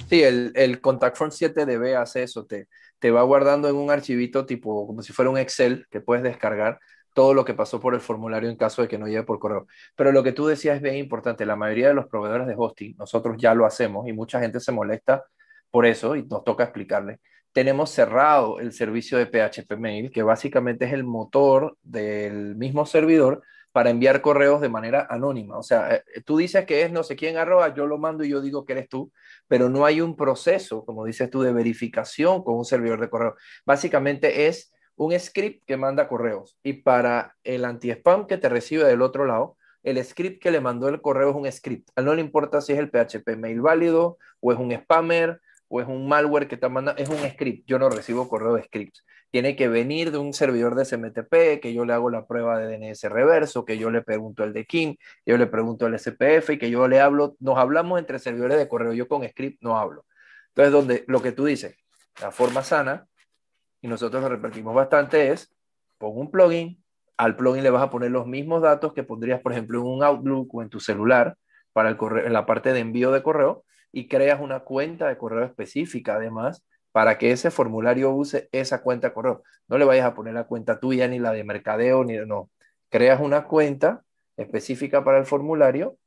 [0.09, 4.45] Sí, el, el Contact Form 7DB hace eso, te, te va guardando en un archivito
[4.47, 6.79] tipo como si fuera un Excel que puedes descargar
[7.15, 9.67] todo lo que pasó por el formulario en caso de que no llegue por correo.
[9.97, 11.47] Pero lo que tú decías es bien importante.
[11.47, 14.71] La mayoría de los proveedores de hosting, nosotros ya lo hacemos y mucha gente se
[14.71, 15.25] molesta
[15.71, 17.21] por eso y nos toca explicarle.
[17.57, 23.43] Tenemos cerrado el servicio de PHP Mail, que básicamente es el motor del mismo servidor
[23.73, 25.57] para enviar correos de manera anónima.
[25.57, 28.29] O sea, eh, tú dices que es no sé quién arroba, yo lo mando y
[28.29, 29.11] yo digo que eres tú,
[29.49, 33.37] pero no hay un proceso, como dices tú, de verificación con un servidor de correo.
[33.65, 39.01] Básicamente es un script que manda correos y para el anti-spam que te recibe del
[39.01, 41.89] otro lado, el script que le mandó el correo es un script.
[41.97, 45.41] A él no le importa si es el PHP mail válido o es un spammer
[45.69, 47.67] o es un malware que te manda, es un script.
[47.67, 49.05] Yo no recibo correo de scripts.
[49.31, 52.79] Tiene que venir de un servidor de SMTP, que yo le hago la prueba de
[52.79, 56.59] DNS reverso, que yo le pregunto el de Kim, yo le pregunto el SPF y
[56.59, 60.05] que yo le hablo, nos hablamos entre servidores de correo, yo con script no hablo.
[60.49, 61.77] Entonces, donde lo que tú dices,
[62.23, 63.07] la forma sana
[63.83, 65.55] y nosotros lo repetimos bastante es,
[65.99, 66.83] pon un plugin,
[67.17, 70.03] al plugin le vas a poner los mismos datos que pondrías, por ejemplo, en un
[70.03, 71.37] Outlook o en tu celular
[71.73, 75.17] para el correo, en la parte de envío de correo y creas una cuenta de
[75.17, 79.43] correo específica además para que ese formulario use esa cuenta de correo.
[79.69, 82.51] No le vayas a poner la cuenta tuya ni la de mercadeo, ni no.
[82.89, 84.03] Creas una cuenta
[84.37, 85.99] específica para el formulario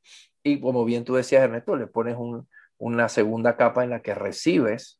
[0.43, 2.17] y como bien tú decías, Ernesto, le pones
[2.77, 4.99] una segunda capa en la que recibes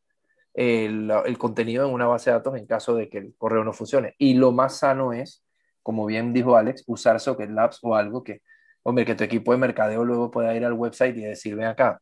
[0.53, 3.73] el, el, contenido en una base de datos en caso de que el correo no
[3.73, 4.15] funcione.
[4.17, 5.43] Y lo más sano es,
[5.81, 8.41] como bien dijo Alex, usar Socket Labs o algo que,
[8.83, 12.01] hombre, que tu equipo de mercadeo luego pueda ir al website y decir, ven acá,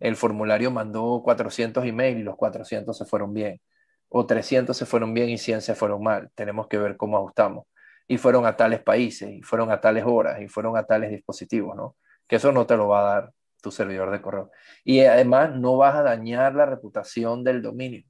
[0.00, 3.60] el formulario mandó 400 emails y los 400 se fueron bien,
[4.08, 6.30] o 300 se fueron bien y 100 se fueron mal.
[6.34, 7.66] Tenemos que ver cómo ajustamos.
[8.06, 11.74] Y fueron a tales países, y fueron a tales horas, y fueron a tales dispositivos,
[11.74, 11.96] ¿no?
[12.28, 14.50] Que eso no te lo va a dar tu servidor de correo.
[14.84, 18.04] Y además no vas a dañar la reputación del dominio.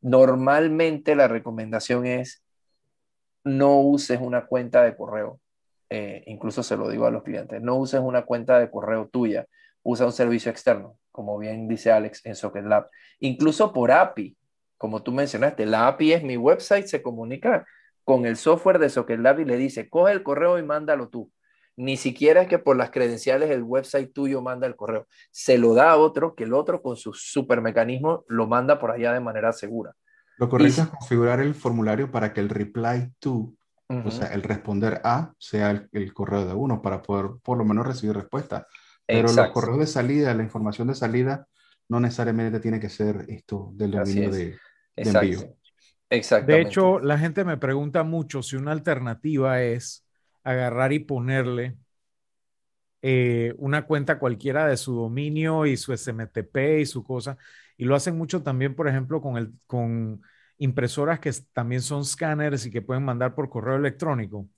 [0.00, 2.44] Normalmente la recomendación es
[3.44, 5.40] no uses una cuenta de correo.
[5.90, 9.46] Eh, incluso se lo digo a los clientes, no uses una cuenta de correo tuya,
[9.84, 12.88] usa un servicio externo, como bien dice Alex en Socket Lab.
[13.20, 14.36] Incluso por API,
[14.76, 17.64] como tú mencionaste, la API es mi website, se comunica
[18.02, 21.30] con el software de Socket Lab y le dice, coge el correo y mándalo tú.
[21.76, 25.06] Ni siquiera es que por las credenciales el website tuyo manda el correo.
[25.30, 28.90] Se lo da a otro, que el otro con su super mecanismo lo manda por
[28.90, 29.92] allá de manera segura.
[30.36, 33.52] Lo correcto es configurar el formulario para que el reply to,
[33.88, 37.64] o sea, el responder a, sea el, el, correo de uno para poder por lo
[37.64, 38.66] menos recibir respuesta.
[39.06, 41.46] Pero los correos de salida, la información de salida,
[41.88, 44.58] no necesariamente tiene que ser esto del dominio de,
[44.96, 45.56] de envío.
[46.46, 50.06] De hecho, la gente me pregunta mucho si una alternativa es
[50.42, 51.76] agarrar y ponerle
[53.02, 57.36] eh, una cuenta cualquiera de su dominio y su SMTP y su cosa.
[57.76, 60.22] Y lo hacen mucho también, por ejemplo, con, el, con
[60.58, 64.48] impresoras que también son scanners y que pueden mandar por correo electrónico.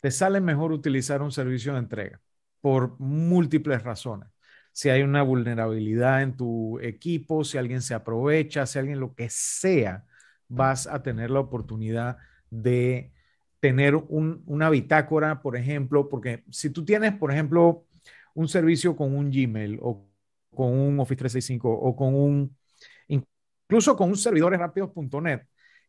[0.00, 2.20] Te sale mejor utilizar un servicio de entrega
[2.66, 4.28] por múltiples razones.
[4.72, 9.28] Si hay una vulnerabilidad en tu equipo, si alguien se aprovecha, si alguien lo que
[9.30, 10.04] sea,
[10.48, 12.16] vas a tener la oportunidad
[12.50, 13.12] de
[13.60, 17.86] tener una bitácora, por ejemplo, porque si tú tienes, por ejemplo,
[18.34, 20.08] un servicio con un Gmail o
[20.52, 22.56] con un Office 365 o con un,
[23.06, 25.42] incluso con un servidor rápidos.net,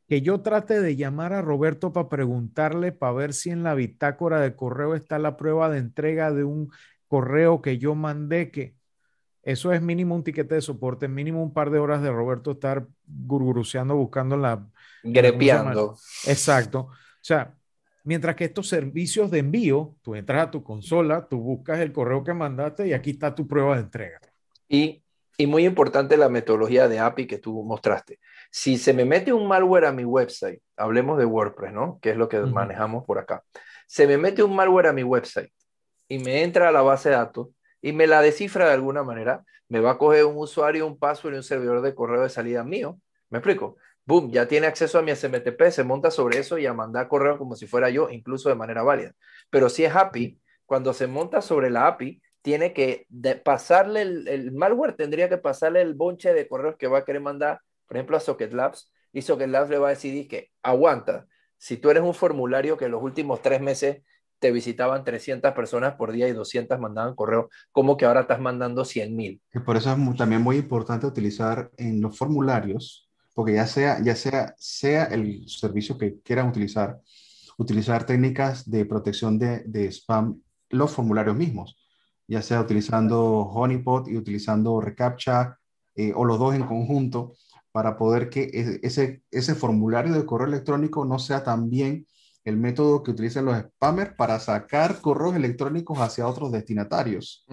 [0.07, 4.39] que yo trate de llamar a Roberto para preguntarle, para ver si en la bitácora
[4.39, 6.71] de correo está la prueba de entrega de un
[7.07, 8.75] correo que yo mandé, que
[9.43, 12.87] eso es mínimo un tiquete de soporte, mínimo un par de horas de Roberto estar
[13.05, 14.65] gurguruceando, buscando la...
[15.03, 15.97] Grepeando.
[16.25, 16.79] Exacto.
[16.79, 17.53] O sea,
[18.03, 22.23] mientras que estos servicios de envío, tú entras a tu consola, tú buscas el correo
[22.23, 24.19] que mandaste y aquí está tu prueba de entrega.
[24.69, 25.03] Y,
[25.37, 28.19] y muy importante la metodología de API que tú mostraste
[28.51, 31.99] si se me mete un malware a mi website, hablemos de WordPress, ¿no?
[32.01, 33.43] Que es lo que manejamos por acá.
[33.87, 35.51] Se me mete un malware a mi website
[36.07, 37.49] y me entra a la base de datos
[37.81, 41.33] y me la descifra de alguna manera, me va a coger un usuario, un password
[41.33, 42.99] y un servidor de correo de salida mío.
[43.29, 43.77] ¿Me explico?
[44.05, 47.37] Boom, ya tiene acceso a mi SMTP, se monta sobre eso y a mandar correo
[47.37, 49.13] como si fuera yo, incluso de manera válida.
[49.49, 53.05] Pero si es API, cuando se monta sobre la API, tiene que
[53.43, 57.21] pasarle el, el, malware, tendría que pasarle el bonche de correos que va a querer
[57.21, 61.27] mandar por ejemplo, a Socket Labs, y Socket Labs le va a decir que aguanta,
[61.57, 64.01] si tú eres un formulario que en los últimos tres meses
[64.39, 68.85] te visitaban 300 personas por día y 200 mandaban correo, ¿cómo que ahora estás mandando
[68.85, 69.41] 100 mil?
[69.65, 74.53] Por eso es también muy importante utilizar en los formularios, porque ya sea, ya sea,
[74.57, 76.99] sea el servicio que quieran utilizar,
[77.57, 80.39] utilizar técnicas de protección de, de spam,
[80.69, 81.77] los formularios mismos,
[82.27, 85.57] ya sea utilizando Honeypot y utilizando reCAPTCHA
[85.95, 87.33] eh, o los dos en conjunto,
[87.77, 92.07] para poder que e-, ese, ese formulario de correo electrónico no sea también
[92.43, 97.45] el método que utilizan los spammers para sacar correos electrónicos hacia otros destinatarios.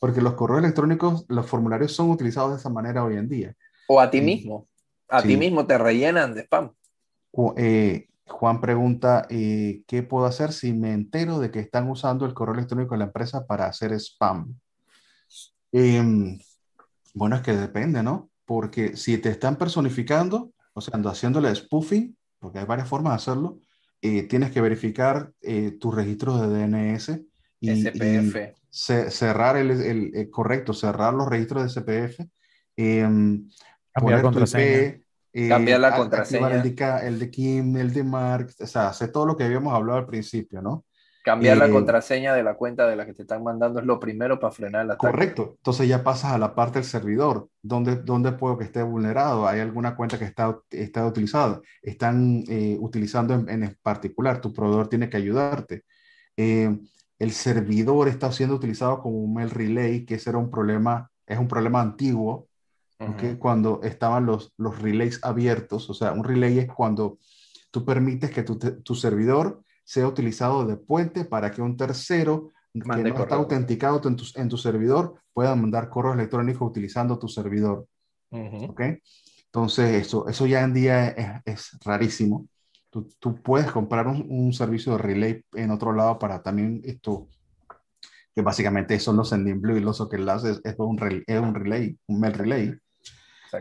[0.00, 3.54] Porque los correos electrónicos, los formularios son utilizados de esa manera hoy en día.
[3.86, 4.66] O a ti mismo.
[5.08, 6.72] A ti mismo te rellenan de spam.
[7.56, 12.34] Eh, Juan pregunta, eh, ¿qué puedo hacer si me entero de que están usando el
[12.34, 14.58] correo electrónico de la empresa para hacer spam?
[15.70, 16.36] Em,
[17.14, 18.31] bueno, es que depende, ¿no?
[18.52, 23.60] Porque si te están personificando, o sea, haciéndole spoofing, porque hay varias formas de hacerlo,
[24.02, 27.18] eh, tienes que verificar eh, tus registros de DNS
[27.60, 28.52] y, SPF.
[28.68, 29.70] cerrar el,
[30.14, 32.28] el, correcto, cerrar los registros de SPF,
[32.76, 33.48] em,
[33.90, 35.00] cambiar contraseña.
[35.32, 36.50] Eh, cambiar la contraseña.
[36.50, 39.72] El de, el de Kim, el de Mark, o sea, hacer todo lo que habíamos
[39.72, 40.84] hablado al principio, ¿no?
[41.22, 44.00] Cambiar la eh, contraseña de la cuenta de la que te están mandando es lo
[44.00, 45.54] primero para frenar la Correcto.
[45.58, 47.48] Entonces ya pasas a la parte del servidor.
[47.62, 49.46] ¿Dónde, dónde puedo que esté vulnerado?
[49.46, 51.60] ¿Hay alguna cuenta que está, está utilizada?
[51.80, 54.40] ¿Están eh, utilizando en, particular?
[54.40, 55.84] Tu proveedor tiene que ayudarte.
[56.36, 56.76] Eh,
[57.20, 61.38] el servidor está siendo utilizado como un mail relay, que ese era un problema, es
[61.38, 62.48] un problema antiguo
[63.38, 65.88] cuando estaban los, los relays abiertos.
[65.88, 67.18] O sea, un relay es cuando
[67.70, 72.80] tú permites que tu, tu servidor sea utilizado de puente para que un tercero que
[72.80, 77.86] no está autenticado en tu, en tu, servidor pueda mandar correo electrónico utilizando tu servidor.
[78.30, 82.46] Entonces, eso, eso ya en día es, es rarísimo.
[82.88, 87.28] Tú, tú, puedes comprar un, un, servicio de relay en otro lado para también esto,
[88.34, 91.54] que básicamente son los sending blue y los socket es, es, un relay, es un
[91.54, 92.74] relay, un mail relay.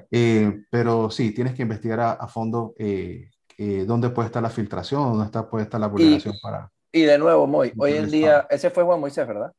[0.10, 3.30] Eh, pero sí, tienes que investigar a, a fondo eh,
[3.64, 6.72] eh, dónde puede estar la filtración, dónde está, puede estar la vulneración para...
[6.92, 9.54] Y de nuevo, Moy, hoy en día, ese fue Juan Moisés, ¿verdad?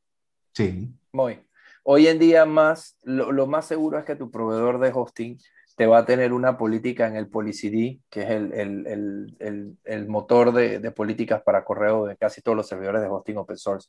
[0.53, 0.93] Sí.
[1.13, 1.39] Moy,
[1.85, 5.39] hoy en día más, lo, lo, más seguro es que tu proveedor de hosting
[5.77, 10.09] te va a tener una política en el PolicyD, que es el, el, el, el
[10.09, 13.89] motor de, de, políticas para correo de casi todos los servidores de hosting open source.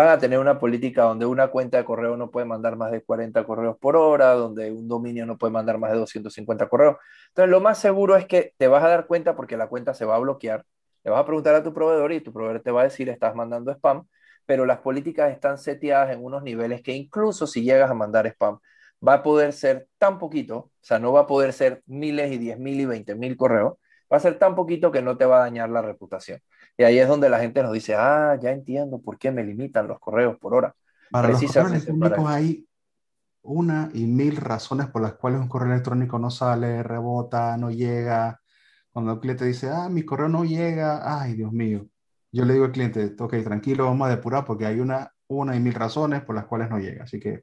[0.00, 3.02] Van a tener una política donde una cuenta de correo no puede mandar más de
[3.02, 6.96] 40 correos por hora, donde un dominio no puede mandar más de 250 correos.
[7.28, 10.06] Entonces, lo más seguro es que te vas a dar cuenta porque la cuenta se
[10.06, 10.64] va a bloquear.
[11.04, 13.34] Le vas a preguntar a tu proveedor y tu proveedor te va a decir, estás
[13.34, 14.06] mandando spam,
[14.46, 18.58] pero las políticas están seteadas en unos niveles que incluso si llegas a mandar spam,
[19.06, 22.38] va a poder ser tan poquito, o sea, no va a poder ser miles y
[22.38, 23.74] diez mil y veinte mil correos,
[24.10, 26.40] va a ser tan poquito que no te va a dañar la reputación.
[26.80, 29.86] Y ahí es donde la gente nos dice, ah, ya entiendo por qué me limitan
[29.86, 30.74] los correos por hora.
[31.10, 32.66] Para los correos electrónicos hay
[33.42, 38.40] una y mil razones por las cuales un correo electrónico no sale, rebota, no llega.
[38.90, 41.86] Cuando el cliente dice, ah, mi correo no llega, ay, Dios mío.
[42.32, 45.60] Yo le digo al cliente, ok, tranquilo, vamos a depurar porque hay una, una y
[45.60, 47.04] mil razones por las cuales no llega.
[47.04, 47.42] Así que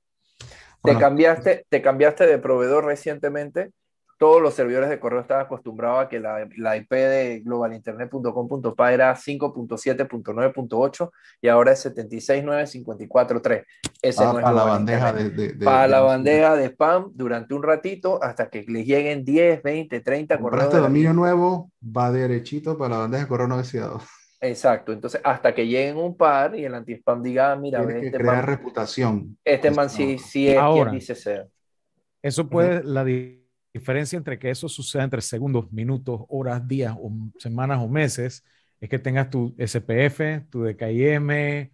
[0.81, 3.69] te, cambiaste, te cambiaste de proveedor recientemente.
[4.18, 9.15] Todos los servidores de correo estaban acostumbrados a que la, la IP de globalinternet.com.pa era
[9.15, 11.11] 5.7.9.8
[11.41, 13.64] y ahora es 76.954.3.
[14.02, 17.53] Ese ah, no es para la bandeja de, de, Para la bandeja de spam durante
[17.53, 20.64] un ratito hasta que les lleguen 10, 20, 30 correos.
[20.65, 24.02] Este dominio nuevo va derechito para la bandeja de correo no deseado.
[24.39, 28.18] Exacto, entonces hasta que lleguen un par y el anti-spam diga, ah, mira, que este
[28.18, 29.38] crear reputación.
[29.44, 31.49] Este man sí, sí es Ahora, quien dice ser.
[32.22, 32.84] Eso puede, uh -huh.
[32.84, 33.03] la
[33.78, 38.44] diferencia entre que eso suceda entre segundos, minutos, horas, días, o semanas o meses,
[38.80, 41.72] es que tengas tu SPF, tu DKIM,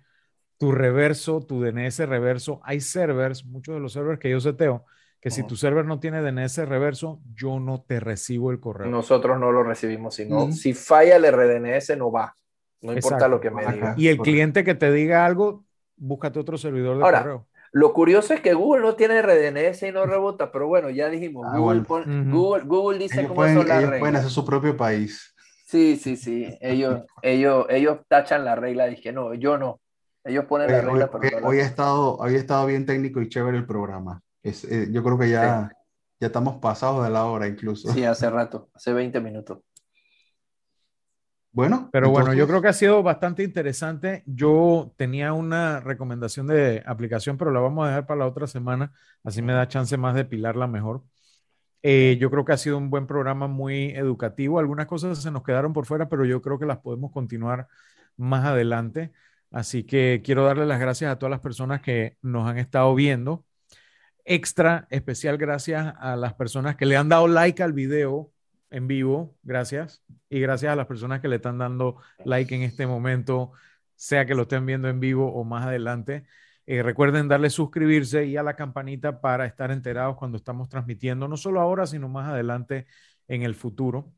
[0.58, 2.62] tu reverso, tu DNS reverso.
[2.64, 4.86] Hay servers, muchos de los servers que yo seteo,
[5.20, 5.36] que uh -huh.
[5.36, 8.90] si tu server no tiene DNS reverso, yo no te recibo el correo.
[8.90, 10.54] Nosotros no lo recibimos, sino uh -huh.
[10.54, 12.36] si falla el RDNS no va.
[12.82, 13.08] No Exacto.
[13.08, 13.96] importa lo que me diga.
[13.98, 15.66] Y el cliente que te diga algo,
[15.96, 17.48] búscate otro servidor de Ahora, correo.
[17.74, 21.48] Lo curioso es que Google no tiene RDNS y no rebota, pero bueno, ya dijimos,
[21.50, 21.84] ah, Google, bueno.
[21.86, 22.32] pon, uh -huh.
[22.32, 24.00] Google, Google, dice ellos cómo pueden, son las ellos reglas.
[24.00, 25.34] pueden hacer su propio país.
[25.66, 26.56] Sí, sí, sí.
[26.62, 28.86] Ellos, ellos, ellos tachan la regla.
[28.86, 29.82] Dije, no, yo no.
[30.24, 31.10] Ellos ponen hoy, la regla.
[31.12, 34.22] Hoy, pero hoy, ha estado, hoy ha estado bien técnico y chévere el programa.
[34.44, 35.76] Es, eh, yo creo que ya, sí.
[36.20, 37.92] ya estamos pasados de la hora incluso.
[37.92, 39.62] Sí, hace rato, hace 20 minutos.
[41.54, 42.26] Bueno, pero entonces...
[42.26, 44.24] bueno, yo creo que ha sido bastante interesante.
[44.26, 48.92] Yo tenía una recomendación de aplicación, pero la vamos a dejar para la otra semana,
[49.24, 51.04] así me da chance más de pilarla mejor.
[51.84, 54.58] Eh, yo creo que ha sido un buen programa muy educativo.
[54.58, 57.68] Algunas cosas se nos quedaron por fuera, pero yo creo que las podemos continuar
[58.18, 59.12] más adelante.
[59.52, 63.46] Así que quiero darle las gracias a todas las personas que nos han estado viendo.
[64.26, 68.33] Extra, especial gracias a las personas que le han dado like al video
[68.74, 70.04] en vivo, gracias.
[70.30, 73.52] Y gracias a las personas que le están dando like en este momento,
[73.96, 76.26] sea que lo estén viendo en vivo o más adelante.
[76.66, 81.38] Eh, recuerden darle suscribirse y a la campanita para estar enterados cuando estamos transmitiendo, no
[81.38, 82.88] solo ahora, sino más adelante
[83.28, 84.14] en el futuro.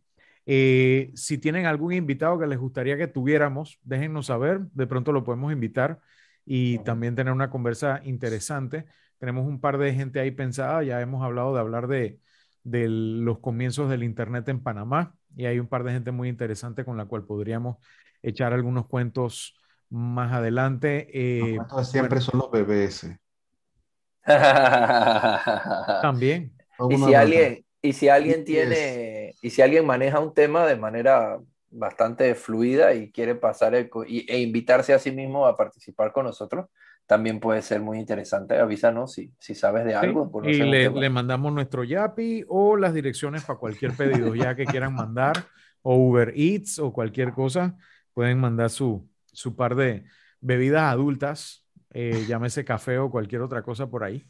[0.45, 5.23] Eh, si tienen algún invitado que les gustaría que tuviéramos, déjennos saber, de pronto lo
[5.23, 5.99] podemos invitar
[6.45, 8.85] y también tener una conversa interesante.
[9.17, 12.19] Tenemos un par de gente ahí pensada, ya hemos hablado de hablar de,
[12.65, 16.83] de los comienzos del Internet en Panamá y hay un par de gente muy interesante
[16.83, 17.77] con la cual podríamos
[18.23, 19.55] echar algunos cuentos
[19.89, 21.07] más adelante.
[21.13, 22.31] Eh, los cuentos siempre bueno.
[22.31, 23.19] son los BBS.
[26.01, 26.51] También.
[26.89, 31.39] Y si, alguien, y si alguien tiene, y si alguien maneja un tema de manera
[31.69, 36.25] bastante fluida y quiere pasar el, y, e invitarse a sí mismo a participar con
[36.25, 36.67] nosotros,
[37.05, 38.57] también puede ser muy interesante.
[38.57, 40.31] Avísanos si, si sabes de algo.
[40.43, 44.65] Sí, y le, le, mandamos nuestro Yapi o las direcciones para cualquier pedido ya que
[44.65, 45.45] quieran mandar,
[45.81, 47.77] o Uber Eats o cualquier cosa.
[48.13, 50.05] Pueden mandar su, su par de
[50.39, 54.25] bebidas adultas, eh, llámese café o cualquier otra cosa por ahí.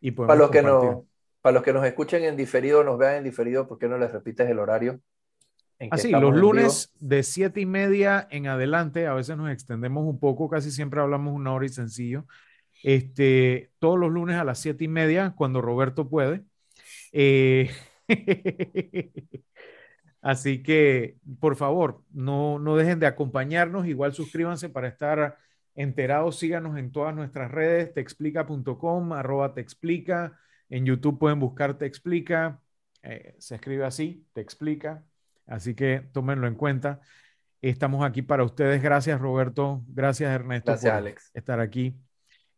[0.00, 1.06] Y para, los que no,
[1.40, 4.12] para los que nos escuchen en diferido, nos vean en diferido, ¿por qué no les
[4.12, 5.00] repites el horario?
[5.90, 10.50] Así, los lunes de siete y media en adelante, a veces nos extendemos un poco,
[10.50, 12.26] casi siempre hablamos una hora y sencillo.
[12.82, 16.44] Este, todos los lunes a las siete y media, cuando Roberto puede.
[17.12, 17.70] Eh,
[20.20, 23.86] así que, por favor, no, no dejen de acompañarnos.
[23.86, 25.38] Igual suscríbanse para estar
[25.74, 26.38] enterados.
[26.38, 30.38] Síganos en todas nuestras redes, teexplica.com, arroba teexplica.
[30.68, 32.62] En YouTube pueden buscar Te Explica.
[33.02, 35.04] Eh, se escribe así, Te Explica.
[35.50, 37.00] Así que tómenlo en cuenta.
[37.60, 38.82] Estamos aquí para ustedes.
[38.82, 39.82] Gracias, Roberto.
[39.88, 41.30] Gracias, Ernesto, Gracias, por Alex.
[41.34, 41.94] estar aquí.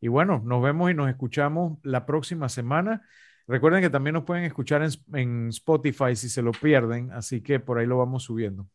[0.00, 3.02] Y bueno, nos vemos y nos escuchamos la próxima semana.
[3.48, 7.58] Recuerden que también nos pueden escuchar en, en Spotify si se lo pierden, así que
[7.60, 8.68] por ahí lo vamos subiendo.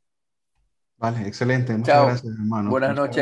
[0.97, 1.73] Vale, excelente.
[1.77, 2.05] Muchas Chao.
[2.07, 2.69] gracias, hermano.
[2.69, 3.15] Buenas noches.